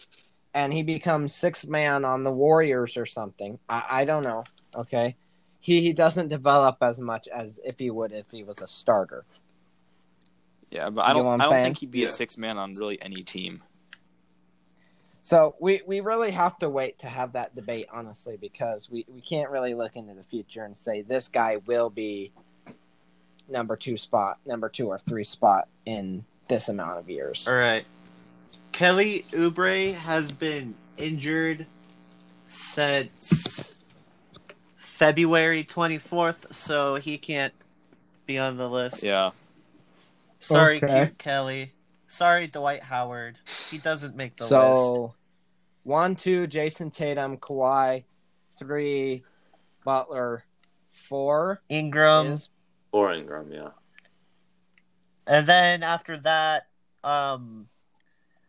[0.54, 4.44] and he becomes sixth man on the Warriors or something, I, I don't know.
[4.74, 5.16] Okay.
[5.60, 9.24] He he doesn't develop as much as if he would if he was a starter.
[10.70, 11.24] Yeah, but I don't.
[11.24, 11.64] what I'm I don't saying?
[11.64, 12.06] think he'd be Yeah.
[12.06, 13.62] a six man on really any team.
[15.26, 19.20] So we, we really have to wait to have that debate, honestly, because we, we
[19.20, 22.30] can't really look into the future and say this guy will be
[23.48, 27.48] number two spot, number two or three spot in this amount of years.
[27.48, 27.84] All right.
[28.70, 31.66] Kelly Oubre has been injured
[32.44, 33.74] since
[34.76, 37.52] February 24th, so he can't
[38.26, 39.02] be on the list.
[39.02, 39.32] Yeah.
[40.38, 41.06] Sorry, Okay.
[41.06, 41.72] cute Kelly.
[42.06, 43.38] Sorry, Dwight Howard.
[43.70, 44.50] He doesn't make the list.
[44.50, 45.14] so
[45.82, 48.04] one, two, Jason Tatum, Kawhi,
[48.58, 49.22] three,
[49.84, 50.44] Butler,
[51.08, 52.48] four Ingram, is
[52.92, 53.68] Or Ingram, yeah.
[55.26, 56.66] and then after that,
[57.04, 57.68] um,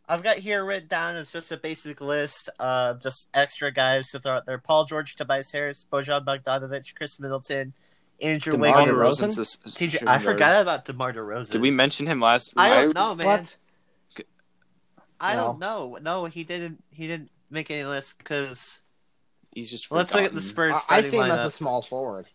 [0.09, 4.19] I've got here written down as just a basic list of just extra guys to
[4.19, 7.73] throw out there: Paul George, Tobias Harris, Bojan Bogdanovic, Khris Middleton,
[8.21, 8.97] Andrew DeMar Wiggins.
[8.97, 9.27] DeRozan?
[9.27, 11.51] DeRozan's a s- TJ, I forgot about DeMar DeRozan.
[11.51, 12.53] Did we mention him last?
[12.55, 13.25] I don't know, man.
[13.27, 13.57] what?
[15.19, 15.43] I No.
[15.43, 15.97] don't know.
[16.01, 16.83] No, he didn't.
[16.91, 18.81] He didn't make any list because
[19.53, 19.91] He's just.
[19.91, 20.41] let's look at the.
[20.41, 20.73] Spurs.
[20.73, 22.27] I, I starting see him as a small forward.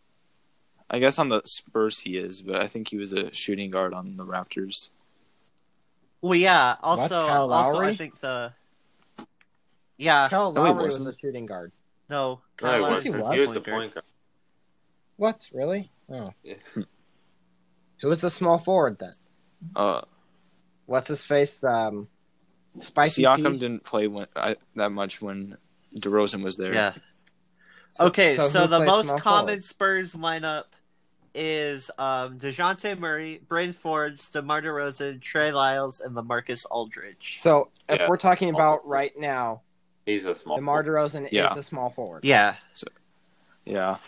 [0.91, 3.95] I guess on the Spurs he is, but I think he was a shooting guard
[3.95, 4.91] on the Raptors.
[6.21, 6.77] Well, yeah.
[6.83, 8.53] Also, Kyle also, I think the.
[9.97, 10.29] Yeah.
[10.29, 11.15] Kyle Lowry was wasn't.
[11.15, 11.73] a shooting guard.
[12.11, 12.41] No.
[12.61, 13.05] No, he Lowry was.
[13.07, 13.35] wasn't.
[13.35, 13.77] He was the point guard.
[13.79, 14.05] point guard.
[15.17, 15.49] What?
[15.53, 15.91] Really?
[16.11, 16.31] Oh.
[16.43, 16.55] Yeah.
[16.75, 19.13] Who was the small forward then?
[19.77, 20.01] Uh,
[20.87, 21.63] What's his face?
[21.63, 22.09] Um,
[22.79, 23.59] Spicy Siakam P?
[23.59, 25.57] didn't play when, I, that much when
[25.97, 26.75] DeRozan was there.
[26.75, 26.95] Yeah.
[27.91, 29.65] So- Okay, so, who the most common forward?
[29.65, 30.65] Spurs lineup
[31.35, 37.39] is um, Dejounte Murray, Bryn Forbes, DeMar DeRozan, Trey Lyles, and LaMarcus Aldridge.
[37.41, 38.09] So if Yeah.
[38.09, 39.61] we're talking about right now,
[40.07, 40.57] He's a small.
[40.59, 41.51] DeMar DeRozan Yeah.
[41.53, 42.25] is a small forward.
[42.25, 42.57] Yeah,
[43.65, 43.99] Yeah.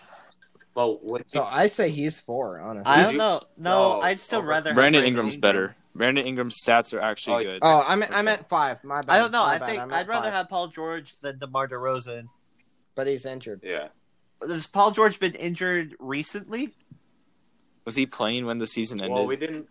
[0.74, 2.90] Well, when So I say he's four, honestly.
[2.92, 3.40] I don't know.
[3.56, 4.70] No, No, I'd still over- rather.
[4.70, 5.40] have Brandon Brandon Ingram's Ingram.
[5.52, 5.76] better.
[5.94, 7.58] Brandon Ingram's stats are actually Oh, good.
[7.62, 8.22] oh, I meant I Okay.
[8.24, 8.82] meant five.
[8.82, 9.14] My bad.
[9.14, 9.44] I don't know.
[9.44, 10.34] My I bad, think meant I'd rather five.
[10.34, 12.24] have Paul George than DeMar DeRozan.
[12.96, 13.60] But he's injured.
[13.64, 13.88] yeah,
[14.40, 16.74] Has Paul George been injured recently?
[17.84, 19.12] Was he playing when the season ended?
[19.12, 19.68] well, we didn't.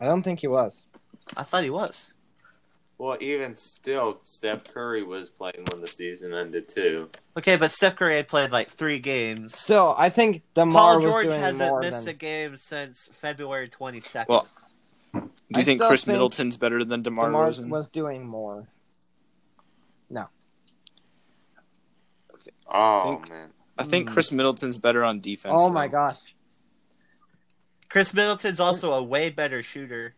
[0.00, 0.86] I don't think he was.
[1.36, 2.12] I thought he was.
[2.98, 7.10] Well, even still, Steph Curry was playing when the season ended too.
[7.36, 9.56] Okay, but Steph Curry had played like three games.
[9.56, 12.08] So I think DeMar Paul was George doing hasn't more missed than.
[12.08, 14.32] a game since February twenty second.
[14.32, 14.48] Well,
[15.14, 17.68] Do you I think Khris think Middleton's better than DeMar DeMar DeRozan?
[17.68, 18.66] was doing more.
[20.10, 20.26] No.
[22.70, 24.14] Oh Think- man, I think Hmm.
[24.14, 25.54] Khris Middleton's better on defense.
[25.56, 26.34] Oh my gosh.
[27.88, 30.14] Khris Middleton's also a way better shooter.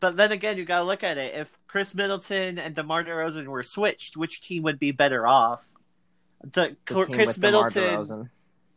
[0.00, 1.34] But then again, you gotta look at it.
[1.34, 5.66] If Khris Middleton and DeMar DeRozan were switched, which team would be better off?
[6.42, 8.30] The, The Khris Middleton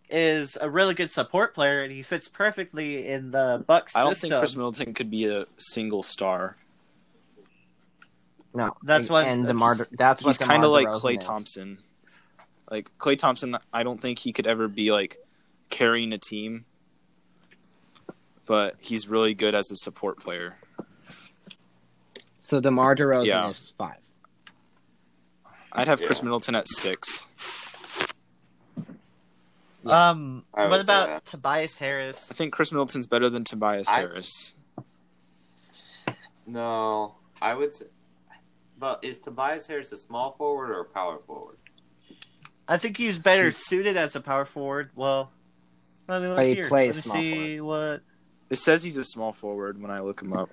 [0.09, 4.11] is a really good support player, and he fits perfectly in the Bucks I don't
[4.15, 4.31] system.
[4.31, 6.57] think Khris Middleton could be a single star.
[8.53, 9.87] No, That's what- and that's- DeMar.
[9.93, 11.23] That's what He's kind of like Klay is.
[11.23, 11.79] Thompson.
[12.69, 15.17] Like Klay Thompson, I don't think he could ever be like
[15.69, 16.65] carrying a team,
[18.45, 20.57] but he's really good as a support player.
[22.43, 23.49] So DeMar DeRozan Yeah.
[23.49, 23.95] is five.
[25.71, 27.25] I'd have Khris Middleton at six.
[29.85, 31.25] Um, I would what say about.
[31.25, 32.29] Tobias Harris?
[32.29, 34.55] I think Khris Middleton's better than Tobias I- Harris.
[36.45, 37.73] no, I would.
[37.75, 37.85] Say,
[38.77, 41.57] but is Tobias Harris a small forward or a power forward?
[42.67, 44.89] I think he's better suited as a power forward.
[44.95, 45.31] Well,
[46.09, 46.67] let me look But he here.
[46.67, 48.01] plays let me small see what.
[48.49, 50.49] It says he's a small forward when I look him up.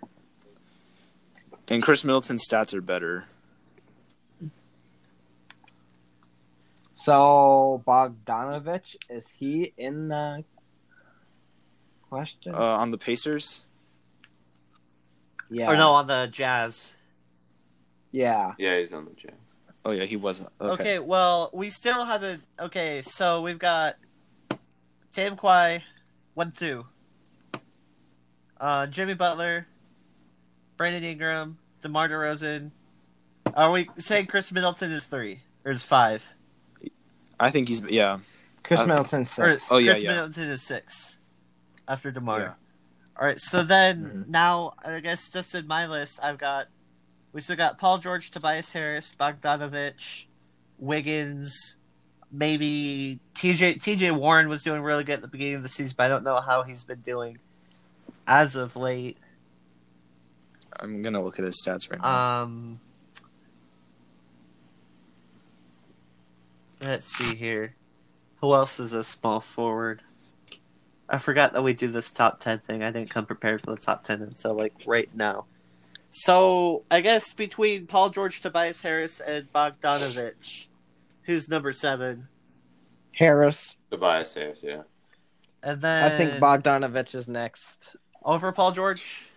[1.71, 3.25] And Khris Middleton's stats are better.
[6.95, 10.45] So Bogdanovic is he in the
[12.11, 12.55] question?
[12.55, 13.63] Uh, on the Pacers,
[15.51, 15.71] yeah.
[15.71, 16.95] Or no, on the Jazz.
[18.13, 18.53] Yeah.
[18.57, 19.35] Yeah, he's on the Jazz.
[19.85, 20.51] oh yeah, he wasn't.
[20.61, 20.73] Okay.
[20.73, 20.99] Okay.
[20.99, 22.43] well, we still haven't.
[22.59, 23.97] Okay, so we've got
[25.13, 25.83] Tatum Kawhi,
[26.35, 26.87] one two.
[28.61, 29.67] Uh, Jimmy Butler,
[30.77, 32.71] Brandon Ingram, DeMar DeRozan.
[33.55, 36.35] Are we saying Khris Middleton is three or is five?
[37.39, 38.19] I think he's yeah.
[38.63, 39.67] Khris Uh, Middleton Or six.
[39.71, 40.11] Oh, yeah, Khris yeah.
[40.11, 41.19] Middleton is six
[41.89, 42.41] after DeMar.
[42.41, 42.53] Yeah.
[43.19, 44.29] All right, so then Mhm.
[44.29, 46.69] now I guess just in my list I've got
[47.33, 50.27] we still got Paul George, Tobias Harris, Bogdanovic,
[50.79, 51.77] Wiggins,
[52.33, 56.05] maybe TJ TJ Warren was doing really good at the beginning of the season, but
[56.05, 57.39] I don't know how he's been doing
[58.27, 59.19] as of late.
[60.81, 62.43] I'm gonna look at his stats right now.
[62.43, 62.81] Um,
[66.81, 67.75] let's see here.
[68.41, 70.03] Who else is a small forward?
[71.09, 72.83] I forgot that we do this top ten thing.
[72.83, 75.45] I didn't come prepared for the top ten until like right now.
[76.11, 80.67] So I guess between Paul George, Tobias Harris, and Bogdanovic,
[81.23, 82.29] who's number seven?
[83.15, 83.77] Harris.
[83.91, 84.83] Tobias Harris, yeah.
[85.63, 87.97] And then I think Bogdanovic is next.
[88.25, 89.30] over Paul George.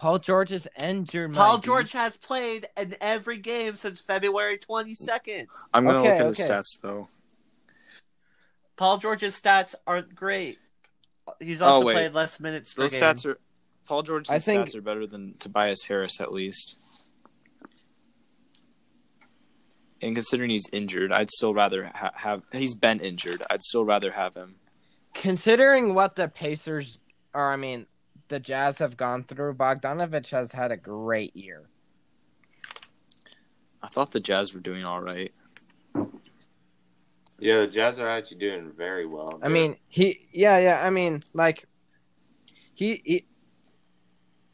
[0.00, 1.34] Paul George is injured.
[1.34, 1.66] Paul Mikey.
[1.66, 5.48] George has played in every game since February twenty second.
[5.74, 7.08] I'm gonna okay, look at his stats though.
[8.76, 10.58] Paul George's stats aren't great.
[11.38, 11.92] He's Oh, also wait.
[11.92, 13.02] played less minutes per Those game.
[13.02, 13.38] stats are
[13.84, 16.76] Paul George's I think- stats are better than Tobias Harris at least.
[20.00, 22.42] And considering he's injured, I'd still rather ha- have.
[22.52, 23.42] He's been injured.
[23.50, 24.56] I'd still rather have him.
[25.12, 26.98] Considering what the Pacers,
[27.34, 27.84] are, I mean,
[28.30, 31.68] the Jazz have gone through, Bogdanovic has had a great year.
[33.82, 35.32] I thought the Jazz were doing all right.
[37.38, 39.38] Yeah, the Jazz are actually doing very well.
[39.42, 40.82] I mean, he, yeah, yeah.
[40.82, 41.66] I mean, like,
[42.74, 43.26] he, he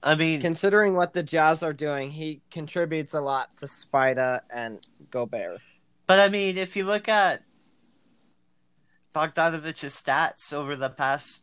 [0.02, 4.78] I mean, considering what the Jazz are doing, he contributes a lot to Spida and
[5.10, 5.60] Gobert.
[6.06, 7.42] but I mean, if you look at
[9.14, 11.42] Bogdanovic's stats over the past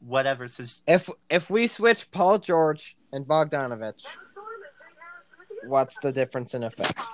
[0.00, 3.94] whatever since If if we switch Paul George and Bogdanovic,
[5.64, 7.06] what's the difference in effect?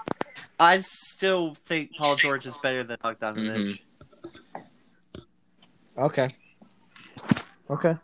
[0.58, 3.78] I still think Paul George is better than Bogdanovic.
[5.98, 6.28] Okay.
[7.70, 7.96] Okay.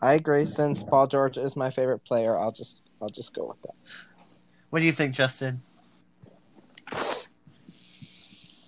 [0.00, 0.46] I agree.
[0.46, 3.74] Since Paul George is my favorite player, I'll just I'll just go with that.
[4.70, 5.62] What do you think, Justin?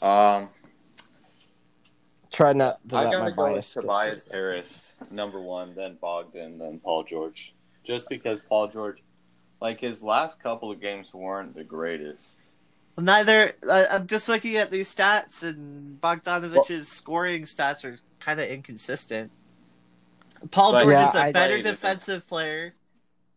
[0.02, 0.48] um,
[2.40, 3.74] Try not to I let gotta my go with bias.
[3.74, 7.54] get Tobias to- Harris, number one, then Bogdan, then Paul George.
[7.84, 9.02] Just because Paul George,
[9.60, 12.38] like his last couple of games weren't the greatest.
[12.96, 13.52] Well, neither.
[13.70, 19.30] I I'm just looking at these stats, and Bogdanovic's scoring stats are kind of inconsistent.
[20.50, 21.70] Paul George Yeah, is a I- better Played it.
[21.72, 22.72] defensive player.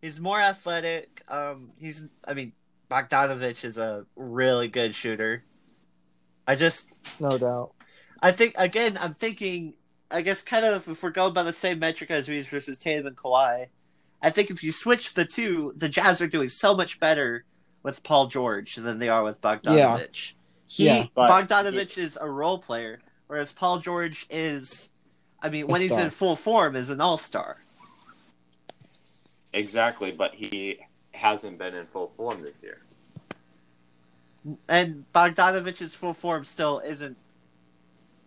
[0.02, 1.24] He's more athletic.
[1.28, 2.08] Um, he's.
[2.26, 2.54] I mean,
[2.90, 5.44] Bogdanovic is a really good shooter.
[6.48, 6.88] I just.
[7.20, 7.74] No doubt.
[8.24, 8.98] I think again.
[9.00, 9.76] I'm thinking.
[10.10, 13.08] I guess kind of if we're going by the same metric as Reeves versus Tatum
[13.08, 13.66] and Kawhi,
[14.22, 17.46] I think if you switch the two, the Jazz are doing so much better
[17.82, 20.34] with Paul George than they are with Bogdanovic.
[20.68, 21.08] He Yeah.
[21.16, 24.92] But- Bogdanovic is a role player, whereas Paul George is,
[25.42, 27.64] I mean, A when he's in full form, is an all star.
[29.52, 30.80] Exactly, but he
[31.12, 32.82] hasn't been in full form this year.
[34.68, 37.18] And Bogdanovic's full form still isn't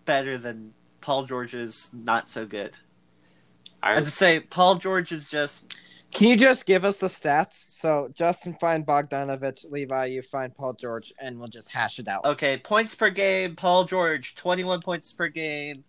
[0.07, 2.73] better than Paul George's not so good.
[3.83, 5.75] I I just say Paul George is just
[6.12, 7.66] Can you just give us the stats?
[7.69, 12.25] So Justin find Bogdanovic, Levi, you find Paul George, and we'll just hash it out.
[12.25, 12.57] okay.
[12.57, 13.55] Points per game.
[13.55, 15.85] Paul George, twenty-one points per game.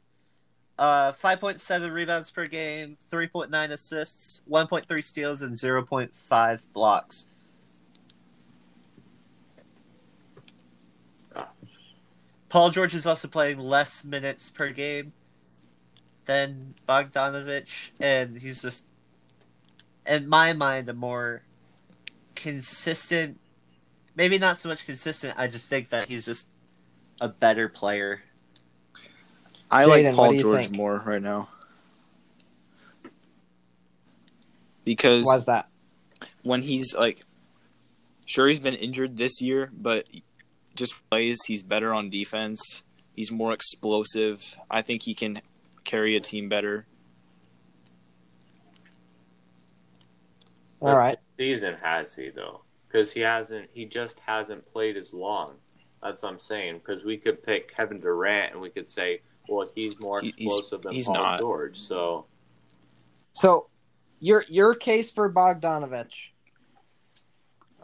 [0.77, 5.41] Uh, five point seven rebounds per game, three point nine assists, one point three steals,
[5.41, 7.25] and zero point five blocks.
[12.49, 15.13] Paul George is also playing less minutes per game
[16.25, 17.67] than Bogdanovic,
[17.99, 18.85] and he's just,
[20.05, 21.43] in my mind, a more
[22.35, 23.39] consistent.
[24.15, 25.33] Maybe not so much consistent.
[25.37, 26.49] I just think that he's just
[27.19, 28.21] a better player.
[29.69, 30.77] I Jaden, like Paul George think?
[30.77, 31.49] more right now
[34.87, 35.67] because Why's that?
[36.43, 37.19] when he's like,
[38.25, 40.07] sure he's been injured this year, but
[40.77, 41.37] just plays.
[41.47, 42.83] He's better on defense.
[43.15, 44.55] He's more explosive.
[44.69, 45.41] I think he can
[45.83, 46.85] carry a team better.
[50.81, 51.17] All right.
[51.37, 52.61] season has he though?
[52.87, 53.69] Because he hasn't.
[53.73, 55.55] He just hasn't played as long.
[56.01, 56.77] That's what I'm saying.
[56.79, 60.53] Because we could pick Kevin Durant and we could say, well, he's more He- he's-
[60.57, 61.39] explosive than he's Paul not.
[61.39, 61.79] George.
[61.79, 62.25] So
[63.33, 63.67] So
[64.19, 66.13] your your case for Bogdanovic,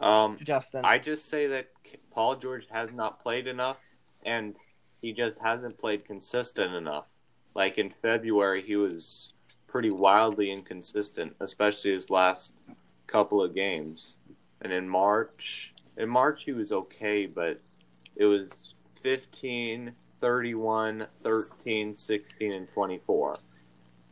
[0.00, 0.84] um, Justin.
[0.84, 1.68] I just say that
[2.14, 3.78] Paul George has not played enough,
[4.24, 4.54] and
[5.00, 7.06] he just hasn't played consistent enough.
[7.54, 9.32] Like in February, he was
[9.66, 12.54] pretty wildly inconsistent, especially his last
[13.08, 14.16] couple of games.
[14.60, 17.60] And in March, in March he was okay, but
[18.16, 23.36] it was 15, 31, 13, 16, and 24.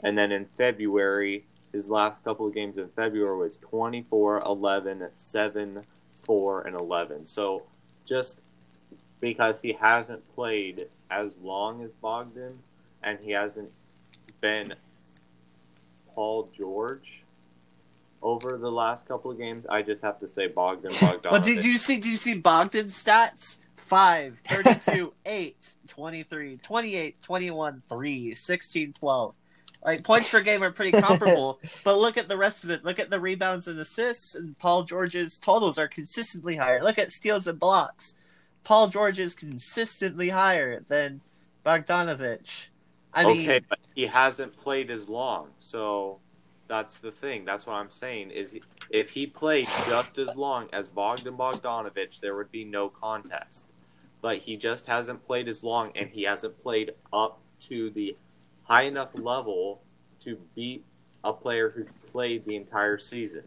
[0.00, 5.82] And then in February, his last couple of games in February was 24, 11, 7,
[6.26, 7.26] 4, and 11.
[7.26, 7.62] So
[8.06, 8.38] just
[9.20, 12.58] because he hasn't played as long as Bogdan
[13.02, 13.70] and he hasn't
[14.40, 14.74] been
[16.14, 17.22] Paul George
[18.22, 21.30] over the last couple of games, I just have to say Bogdan Bogdanovic.
[21.30, 21.96] Well, did you see?
[21.96, 23.58] Did you see Bogdan's stats?
[23.76, 29.34] 5, 32, 8, 23, 28, 21, 3, 16, 12.
[29.84, 32.84] Like points per game are pretty comparable, but look at the rest of it.
[32.84, 36.82] Look at the rebounds and assists, and Paul George's totals are consistently higher.
[36.82, 38.14] Look at steals and blocks.
[38.62, 41.20] Paul George is consistently higher than
[41.66, 42.68] Bogdanovic.
[43.12, 46.20] I okay, mean, but he hasn't played as long, so
[46.68, 47.44] that's the thing.
[47.44, 48.30] That's what I'm saying.
[48.30, 48.58] Is
[48.88, 53.66] if he played just as long as Bogdan Bogdanovic, there would be no contest.
[54.20, 58.16] But he just hasn't played as long, and he hasn't played up to the
[58.64, 59.82] high enough level
[60.20, 60.84] to beat
[61.24, 63.42] a player who's played the entire season.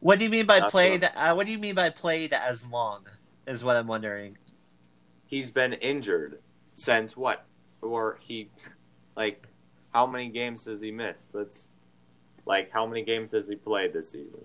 [0.00, 1.04] what do you mean by That's played?
[1.14, 3.04] Uh, what do you mean by played as long?
[3.46, 4.36] Is what I'm wondering.
[5.26, 6.40] He's been injured
[6.74, 7.44] since what?
[7.82, 8.50] Or he,
[9.16, 9.46] like,
[9.92, 11.28] how many games has he missed?
[11.32, 11.68] Let's,
[12.46, 14.44] like, how many games has he played this season?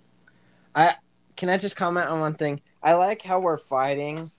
[0.75, 0.95] I
[1.35, 2.61] can I just comment on one thing?
[2.81, 4.31] I like how we're fighting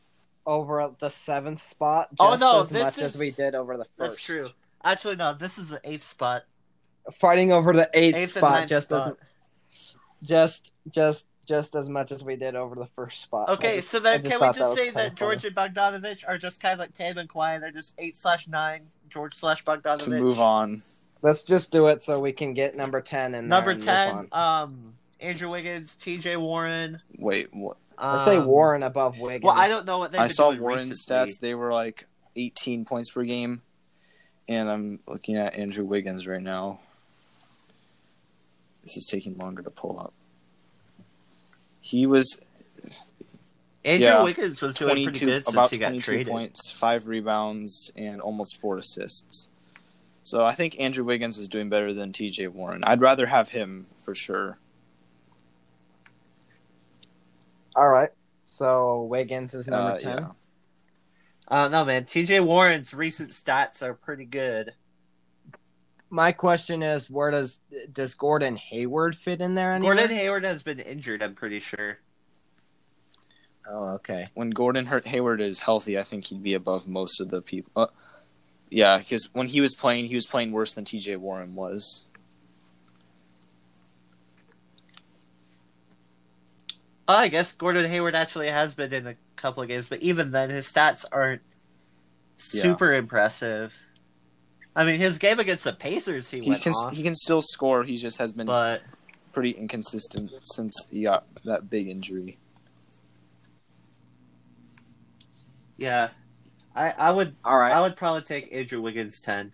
[0.46, 3.86] over the seventh spot just Oh, no, as this much as we did over the
[3.96, 4.16] first.
[4.16, 4.44] That's true.
[4.84, 5.32] Actually, no.
[5.32, 6.44] This is the eighth spot.
[7.12, 9.16] Fighting over the eighth, Eighth spot just spot.
[9.72, 13.48] as just just just as much as we did over the first spot.
[13.50, 16.38] Okay, just- so then can we thought that just say that George and Bogdanovic are
[16.38, 17.60] just kind of like Tam and Kawhi?
[17.60, 18.86] They're just eight slash nine.
[19.10, 19.98] George slash Bogdanovic.
[20.00, 20.82] To move on,
[21.22, 24.40] Let's just do it so we can get number ten in Number there and ten,
[24.40, 26.36] um, Andrew Wiggins, T.J.
[26.36, 27.00] Warren.
[27.16, 27.76] wait, what?
[27.96, 28.16] on.
[28.16, 29.44] Let's say um, Warren above Wiggins.
[29.44, 31.32] Well, I don't know what they've I saw doing Warren's recently.
[31.32, 31.38] stats.
[31.40, 32.06] They were like
[32.36, 33.62] 18 points per game,
[34.48, 36.80] and I'm looking at Andrew Wiggins right now.
[38.82, 40.12] This is taking longer to pull up.
[41.80, 42.38] He was
[43.84, 46.26] Andrew yeah, Wiggins was doing pretty 22 good since about he got 22 traded.
[46.28, 49.48] points, five rebounds, and almost four assists.
[50.22, 52.46] So I think Andrew Wiggins is doing better than T.J.
[52.48, 52.82] Warren.
[52.84, 54.56] I'd rather have him for sure.
[57.76, 58.10] All right.
[58.44, 60.18] So Wiggins is number Uh, ten.
[60.18, 60.28] yeah.
[61.48, 62.04] I don't know, man.
[62.04, 62.40] T.J.
[62.40, 64.72] Warren's recent stats are pretty good.
[66.10, 67.58] My question is, where does
[67.92, 69.72] does Gordon Hayward fit in there?
[69.72, 69.96] Anywhere?
[69.96, 71.22] Gordon Hayward has been injured.
[71.22, 71.98] I'm pretty sure.
[73.66, 74.28] Oh, okay.
[74.34, 77.72] When Gordon Hurt Hayward is healthy, I think he'd be above most of the people.
[77.74, 77.86] Uh,
[78.70, 81.16] yeah, because when he was playing, he was playing worse than T.J.
[81.16, 82.04] Warren was.
[87.06, 90.30] Oh, I guess Gordon Hayward actually has been in a couple of games, but even
[90.30, 91.42] then, his stats aren't
[92.38, 93.74] super impressive.
[94.76, 97.42] I mean, his game against the Pacers, he, He went can off, he can still
[97.42, 97.84] score.
[97.84, 98.82] He just has been but
[99.32, 102.38] pretty inconsistent since he got that big injury.
[105.76, 106.08] yeah,
[106.74, 107.72] I I would All right.
[107.72, 109.52] I would probably take Andrew Wiggins ten.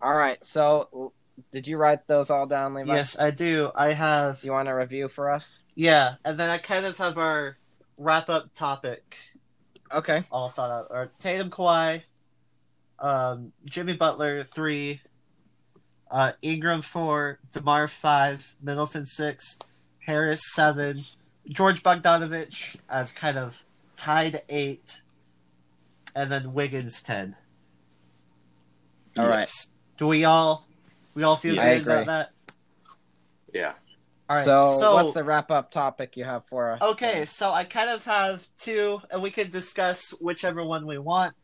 [0.00, 0.44] All right.
[0.44, 1.12] So,
[1.52, 2.94] did you write those all down, Levi?
[2.94, 3.70] Yes, I do.
[3.74, 5.61] I have You want a review for us?
[5.74, 7.56] Yeah, and then I kind of have our
[7.96, 9.16] wrap up topic
[9.90, 10.24] Okay.
[10.30, 10.86] all thought out.
[10.90, 12.02] Or Tatum Kawhi,
[12.98, 15.00] um, Jimmy Butler three,
[16.10, 19.58] uh, Ingram four, DeMar five, Middleton six,
[20.06, 20.98] Harris seven,
[21.48, 23.64] George Bogdanovic as kind of
[23.96, 25.02] tied eight,
[26.14, 27.36] and then Wiggins ten.
[29.18, 29.40] All right.
[29.40, 29.66] Yes.
[29.98, 30.66] Do we all
[31.14, 32.30] we all feel Yeah, good about that?
[33.52, 33.72] Yeah.
[34.32, 34.44] All right.
[34.46, 36.80] so, so what's the wrap up topic you have for us?
[36.80, 41.34] Okay, so I kind of have two, and we can discuss whichever one we want.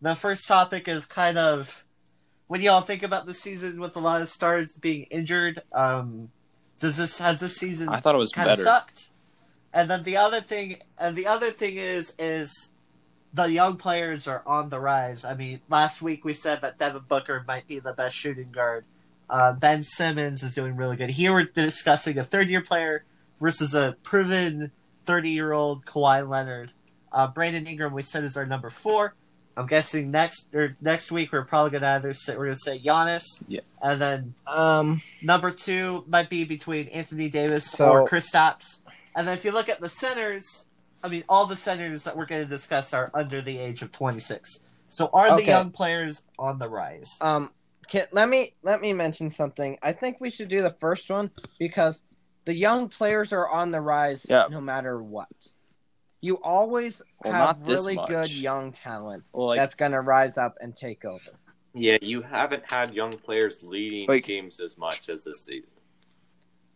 [0.00, 1.84] The first topic is kind of
[2.46, 5.60] when y'all think about the season with a lot of stars being injured.
[5.72, 6.30] Um,
[6.78, 8.62] does this has this season I thought it was kind of better.
[8.62, 9.08] sucked?
[9.74, 12.70] And then the other thing, and the other thing is, is
[13.34, 15.22] the young players are on the rise.
[15.22, 18.86] I mean, last week we said that Devin Booker might be the best shooting guard.
[19.30, 21.10] Uh, ben Simmons is doing really good.
[21.10, 23.04] Here we're discussing a third-year player
[23.40, 24.72] versus a proven
[25.04, 26.72] thirty-year-old Kawhi Leonard.
[27.12, 29.14] Uh, Brandon Ingram we said is our number four.
[29.56, 33.42] I'm guessing next or next week we're probably gonna either say we're gonna say Giannis,
[33.48, 33.60] Yeah.
[33.82, 35.02] and then Um.
[35.22, 38.78] Number two might be between Anthony Davis So- or Kristaps.
[39.16, 40.66] And then if you look at the centers,
[41.02, 43.90] I mean, all the centers that we're going to discuss are under the age of
[43.90, 44.62] 26.
[44.88, 45.46] So are the Okay.
[45.46, 47.16] young players on the rise?
[47.20, 47.50] Um.
[47.88, 49.78] Can, let me let me mention something.
[49.82, 52.02] I think we should do the first one because
[52.44, 54.46] the young players are on the rise Yeah.
[54.50, 55.28] no matter what.
[56.20, 60.00] You always Well, have not this really good young talent Well, like that's going to
[60.00, 61.30] rise up and take over.
[61.74, 65.70] Yeah, you haven't had young players leading Like- games as much as this season.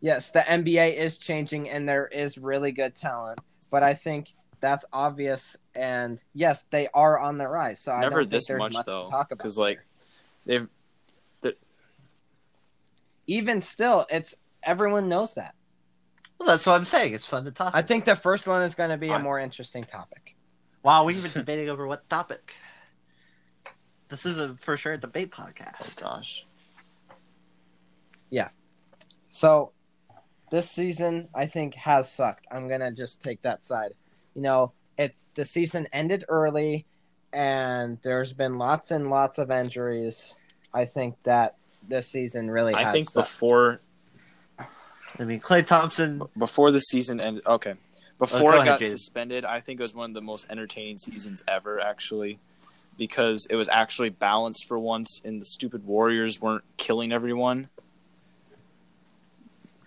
[0.00, 3.38] Yes, the NBA is changing and there is really good talent,
[3.70, 5.56] but I think that's obvious.
[5.74, 7.80] And yes, they are on the rise.
[7.80, 9.38] So I never don't think this there's much much though, to talk about.
[9.38, 9.80] because like
[10.44, 10.68] they've
[13.26, 15.54] even still, it's everyone knows that.
[16.38, 17.14] Well, that's what I'm saying.
[17.14, 17.72] It's fun to talk.
[17.74, 20.34] I think the first one is going to be a I- more interesting topic.
[20.82, 22.54] wow, we've been debating over what topic.
[24.08, 26.00] This is a for sure a debate oh podcast.
[26.00, 26.46] gosh,
[28.30, 28.48] Yeah.
[29.30, 29.72] So
[30.50, 32.46] this season, I think, has sucked.
[32.50, 33.92] I'm gonna just take that side.
[34.34, 36.86] You know, it's the season ended early,
[37.32, 40.38] and there's been lots and lots of injuries.
[40.74, 41.56] I think that
[41.89, 43.28] this season really has I think sucked.
[43.28, 43.80] before
[45.18, 46.22] I mean, Klay Thompson.
[46.39, 47.47] before the season ended.
[47.47, 47.74] Okay,
[48.18, 48.91] before Oh, go it ahead, got Jaden.
[48.91, 51.80] suspended, I think it was one of the most entertaining seasons ever.
[51.80, 52.39] Actually,
[52.97, 57.68] because it was actually balanced for once, and the stupid Warriors weren't killing everyone.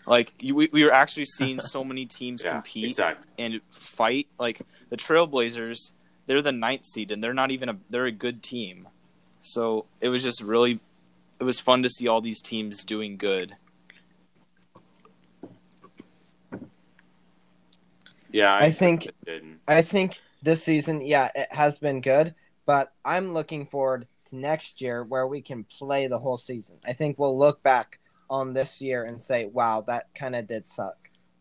[0.07, 3.31] Like you, we, we were actually seeing so many teams Yeah, compete exactly.
[3.43, 4.27] and fight.
[4.39, 5.91] Like the Trailblazers,
[6.27, 8.87] they're the ninth seed, and they're not even a they're a good team.
[9.41, 10.79] So it was just really,
[11.39, 13.55] it was fun to see all these teams doing good.
[18.31, 19.07] Yeah, I think-
[19.67, 24.81] I think this season, yeah, it has been good, but I'm looking forward to next
[24.81, 26.77] year where we can play the whole season.
[26.85, 30.65] I think we'll look back on this year and say, "Wow, that kind of did
[30.67, 30.97] suck."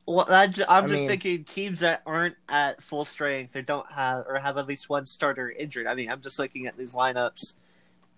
[0.06, 3.62] Well, I ju- I'm I just mean- thinking teams that aren't at full strength or
[3.62, 5.86] don't have or have at least one starter injured.
[5.86, 7.54] I mean, I'm just looking at these lineups,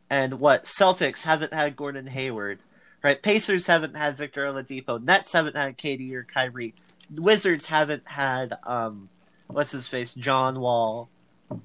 [0.09, 2.59] and what Celtics haven't had Gordon Hayward,
[3.03, 3.21] right?
[3.21, 5.03] Pacers haven't had Victor Oladipo.
[5.03, 6.75] Nets haven't had KD or Kyrie.
[7.15, 9.09] Wizards haven't had um,
[9.49, 11.09] what's his face, John Wall.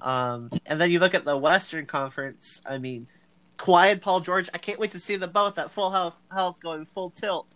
[0.00, 2.60] Um, and then you look at the Western Conference.
[2.64, 3.06] I mean,
[3.58, 4.48] Kawhi and Paul George.
[4.54, 7.46] I can't wait to see them both at full health, health going full tilt.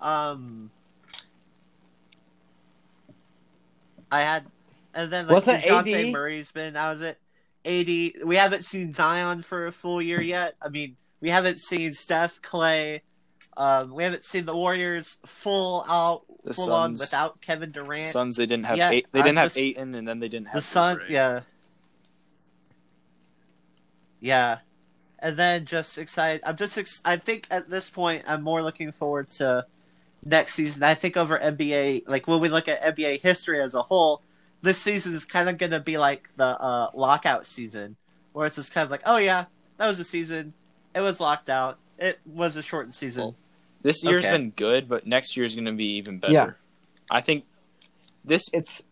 [0.00, 0.70] Um,
[4.10, 4.46] I had,
[4.94, 7.18] and then like Wasn't Dejounte AD Murray's been out of it.
[7.66, 10.54] AD, we haven't seen Zion for a full year yet.
[10.62, 13.00] I mean, we haven't seen Steph, Klay.
[13.56, 18.06] Um, we haven't seen the Warriors full out, The full on Suns- without Kevin Durant.
[18.08, 20.56] Suns they didn't have Yeah, eight, they didn't have Ayton, and then they didn't have
[20.56, 21.40] the Sun, yeah,
[24.20, 24.58] yeah,
[25.18, 26.42] and then just excited.
[26.44, 29.66] I'm just, ex- I think at this point, I'm more looking forward to
[30.24, 30.82] next season.
[30.82, 34.22] I think over NBA, like when we look at NBA history as a whole,
[34.66, 37.96] this season is kind of going to be like the uh, lockout season,
[38.32, 39.46] where it's just kind of like, oh yeah,
[39.78, 40.52] that was a season.
[40.94, 41.78] It was locked out.
[41.98, 43.22] It was a shortened season.
[43.24, 43.36] Well,
[43.82, 44.32] This year's Okay.
[44.36, 46.32] been good, but next year's going to be even better.
[46.32, 46.50] Yeah.
[47.10, 47.44] I think
[48.24, 48.82] this It's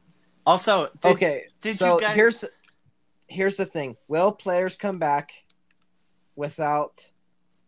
[0.47, 1.45] also, did, okay.
[1.61, 2.45] did so you guys- here's
[3.27, 5.33] here's the thing: will players come back
[6.37, 7.05] without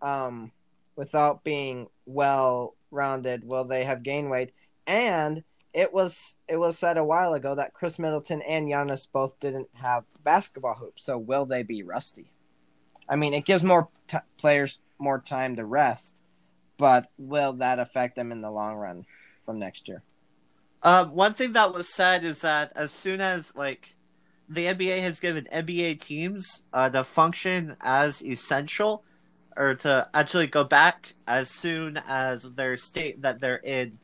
[0.02, 0.52] um
[0.94, 3.44] without being well rounded?
[3.44, 4.52] Will they have gained weight?
[4.86, 5.42] And
[5.76, 9.68] it was it was said a while ago that Khris Middleton and Giannis both didn't
[9.74, 11.04] have basketball hoops.
[11.04, 12.32] So will they be rusty?
[13.06, 16.22] I mean, it gives more t- players more time to rest,
[16.78, 19.04] but will that affect them in the long run
[19.44, 20.02] from next year?
[20.82, 23.96] Um, one thing that was said is that as soon as like
[24.48, 29.04] the NBA has given NBA teams uh, to function as essential,
[29.58, 33.98] or to actually go back as soon as their state that they're in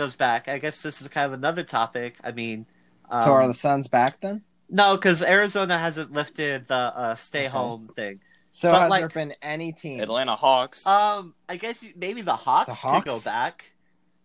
[0.00, 0.48] goes back.
[0.48, 2.16] I guess this is kind of another topic.
[2.24, 2.66] I mean,
[3.10, 4.42] um, so are the Suns back then?
[4.68, 7.48] no, because Arizona hasn't lifted the uh, stay Okay.
[7.48, 8.20] home thing.
[8.52, 10.00] So But, has like, there been any team?
[10.00, 10.86] Atlanta Hawks.
[10.86, 13.72] Um, I guess maybe the Hawks, The could go back.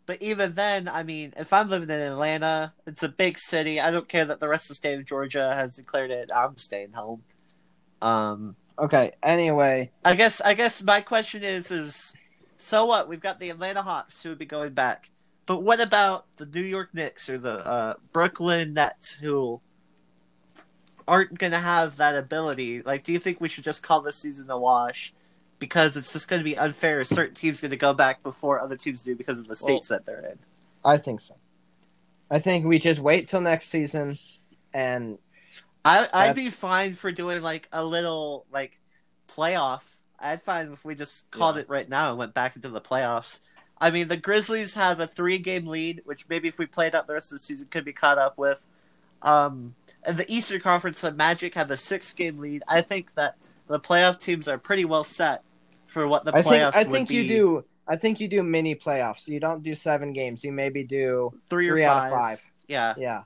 [0.08, 3.80] But even then, I mean, if I'm living in Atlanta, it's a big city.
[3.80, 6.30] I don't care that the rest of the state of Georgia has declared it.
[6.36, 7.24] I'm staying home.
[8.02, 9.14] Um, Okay.
[9.24, 12.14] Anyway, I guess I guess my question is is
[12.58, 13.08] so what?
[13.08, 15.10] We've got the Atlanta Hawks who would be going back.
[15.46, 19.62] But what about the New York Knicks or the uh, Brooklyn Nets who
[21.08, 22.82] aren't going to have that ability?
[22.82, 25.14] Like, do you think we should just call this season a wash?
[25.60, 27.04] Because it's just going to be unfair.
[27.04, 30.06] Certain team's going to go back before other teams do because of the states that
[30.06, 30.39] they're in.
[30.84, 31.36] I think so.
[32.30, 34.18] I think we just wait till next season,
[34.74, 35.20] and
[35.86, 38.80] I I'd be fine for doing like a little like
[39.30, 39.82] playoff.
[40.20, 41.62] I'd fine if we just called Yeah.
[41.62, 43.39] it right now and went back into the playoffs.
[43.80, 47.14] I mean, the Grizzlies have a three-game lead, which maybe if we played out the
[47.14, 48.66] rest of the season could be caught up with.
[49.22, 52.64] Um, and the Eastern Conference, the Magic have a six-game lead.
[52.68, 53.36] I think that
[53.68, 55.44] the playoff teams are pretty well set
[55.88, 57.16] for what the I playoffs think I would think be.
[57.16, 57.66] you do.
[57.88, 59.28] I think you do mini playoffs.
[59.28, 60.44] You don't do seven games.
[60.44, 62.42] You maybe do three, three or out of five.
[62.68, 63.24] Yeah, Yeah.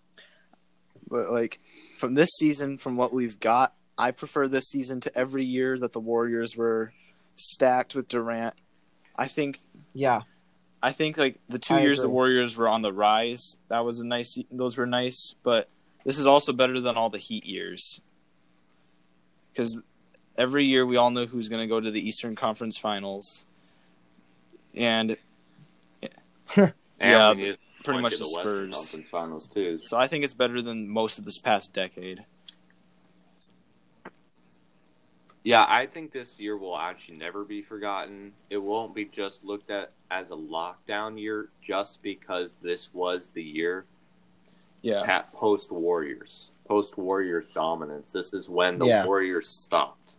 [1.08, 1.60] But like
[1.98, 5.94] from this season, from what we've got, I prefer this season to every year that
[5.94, 6.94] the Warriors were
[7.36, 8.54] stacked with Durant.
[9.16, 9.60] I think
[9.94, 10.22] Yeah.
[10.82, 12.10] I think like the two I years the.
[12.10, 14.38] Warriors were on the rise, that was a nice.
[14.52, 15.70] Those were nice, but
[16.06, 18.02] this is also better than all the Heat years
[19.52, 19.80] because
[20.38, 23.46] every year we all know who's going to go to the Eastern Conference Finals,
[24.74, 25.18] and
[27.00, 28.76] And Yeah, we need to pretty point much to the Spurs.
[28.76, 29.78] Conference Finals too.
[29.78, 32.26] so I think it's better than most of this past decade.
[35.50, 38.34] Yeah, I think this year will actually never be forgotten.
[38.52, 43.42] It won't be just looked at as a lockdown year just because this was the
[43.42, 43.86] year
[44.84, 48.12] Yeah, post Warriors, post Warriors dominance.
[48.12, 49.06] This is when the Yeah.
[49.08, 50.18] Warriors stopped,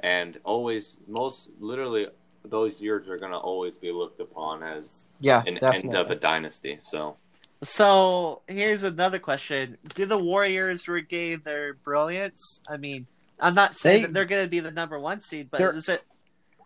[0.00, 2.08] and always, most literally,
[2.42, 5.42] those years are going to always be looked upon as Yeah.
[5.46, 5.90] an definitely.
[5.90, 6.78] end of a dynasty.
[6.82, 7.18] So
[7.62, 12.62] So here's another question: Do the Warriors regain their brilliance?
[12.66, 13.06] I mean,
[13.40, 15.72] I'm not saying They- that they're going to be the number one seed, but They're-
[15.74, 16.02] is it?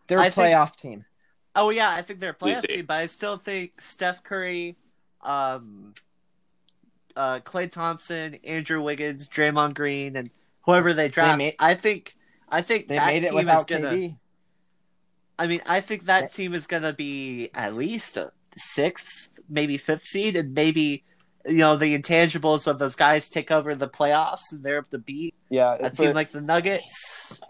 [0.07, 1.05] They're a I think- playoff team.
[1.57, 4.77] Oh yeah, I think they're a playoff team, but I still think Steph Curry,
[5.23, 5.95] um,
[7.17, 10.31] uh, Klay Thompson, Andrew Wiggins, Draymond Green, and
[10.63, 11.39] whoever they draft.
[11.39, 12.17] made- I think,
[12.49, 13.91] I think They that made it team is gonna.
[13.91, 14.19] KD.
[15.39, 20.05] I mean, I think that team is gonna be at least a sixth, maybe fifth
[20.07, 21.05] seed, and maybe
[21.49, 24.99] you know the intangibles of those guys take over the playoffs, and they're up to
[24.99, 25.75] beat yeah.
[25.75, 27.41] a but- team like the Nuggets.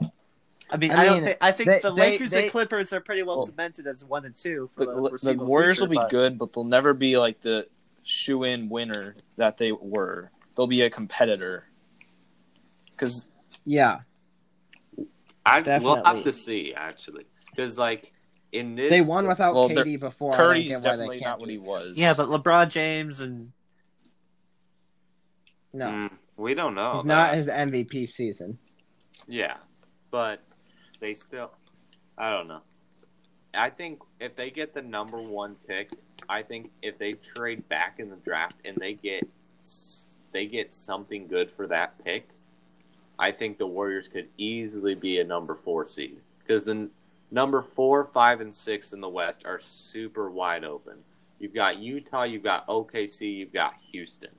[0.70, 1.38] I mean, I I, don't think.
[1.40, 4.24] I think they- the Lakers they- and Clippers are pretty well Well, cemented as one
[4.26, 6.92] and two for the, the, the Warriors future, will be but- good, but they'll never
[6.94, 7.68] be like the
[8.02, 10.30] shoe in winner that they were.
[10.56, 11.64] They'll be a competitor.
[12.90, 13.24] Because
[13.64, 14.00] Yeah.
[15.46, 18.12] I we'll have to see actually, because like
[18.52, 20.34] in this, They won without Well, KD before.
[20.34, 21.96] Curry's get why they definitely can't what he was.
[21.96, 23.52] Yeah, but LeBron James and
[25.72, 25.86] No.
[25.86, 26.96] Mm, we don't know.
[26.96, 28.58] He's not his MVP season.
[29.26, 29.56] Yeah,
[30.10, 30.42] but
[31.00, 31.50] they still.
[32.16, 32.60] I don't know.
[33.54, 35.90] I think if they get the number one pick,
[36.28, 39.26] I think if they trade back in the draft and they get
[40.32, 42.28] they get something good for that pick,
[43.18, 46.90] I think the Warriors could easily be a number four seed because the
[47.30, 50.98] number four, five, and six in the West are super wide open.
[51.38, 54.30] You've got Utah, you've got OKC, you've got Houston.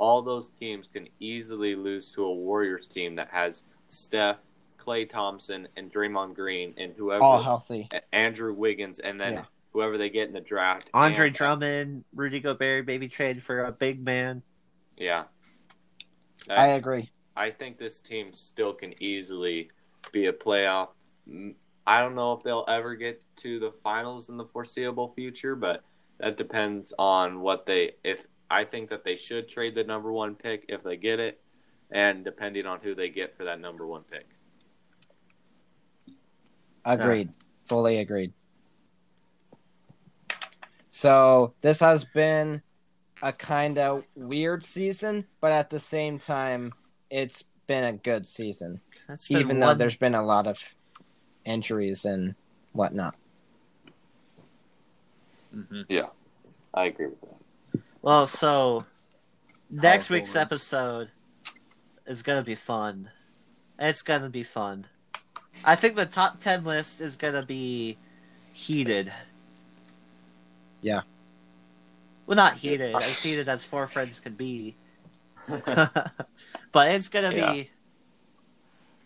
[0.00, 4.38] All those teams can easily lose to a Warriors team that has Steph,
[4.78, 7.86] Klay Thompson, and Draymond Green, and whoever All healthy.
[8.10, 9.44] Andrew Wiggins, and then Yeah.
[9.74, 10.88] whoever they get in the draft.
[10.94, 14.42] Andre and- Drummond, Rudy Gobert, maybe trade for a big man.
[14.96, 15.24] Yeah.
[16.48, 17.10] I agree.
[17.36, 19.70] I think this team still can easily
[20.12, 20.88] be a playoff.
[21.86, 25.84] I don't know if they'll ever get to the finals in the foreseeable future, but
[26.16, 27.96] that depends on what they.
[28.02, 31.40] If I think that they should trade the number one pick if they get it,
[31.90, 34.26] and depending on who they get for that number one pick.
[36.84, 37.30] Agreed.
[37.66, 38.32] Fully agreed.
[40.90, 42.62] So this has been
[43.22, 46.72] a kind of weird season, but at the same time,
[47.10, 48.80] it's been a good season.
[49.06, 50.58] That's Even though one- there's been a lot of
[51.44, 52.34] injuries and
[52.72, 53.14] whatnot.
[55.54, 56.10] Mhm.
[56.74, 57.39] I agree with that.
[58.02, 58.84] Well, so
[59.70, 60.36] next Powerful week's words.
[60.36, 61.10] episode
[62.06, 63.10] is gonna be fun.
[63.78, 64.86] It's gonna be fun.
[65.64, 67.98] I think the top ten list is gonna be
[68.52, 69.12] heated.
[70.80, 71.02] Yeah.
[72.26, 74.76] Well, not heated, as heated as four friends can be.
[75.46, 77.52] but it's gonna Yeah.
[77.52, 77.70] be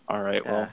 [0.09, 0.43] All right.
[0.45, 0.51] Yeah.
[0.53, 0.69] Well,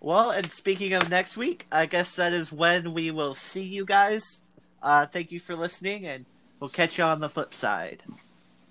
[0.00, 3.84] Well, and speaking of next week, I guess that is when we will see you
[3.84, 4.40] guys.
[4.82, 6.24] Uh, thank you for listening, and
[6.58, 8.02] we'll catch you on the flip side.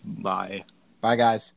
[0.03, 0.63] bye.
[1.01, 1.53] Bye, guys.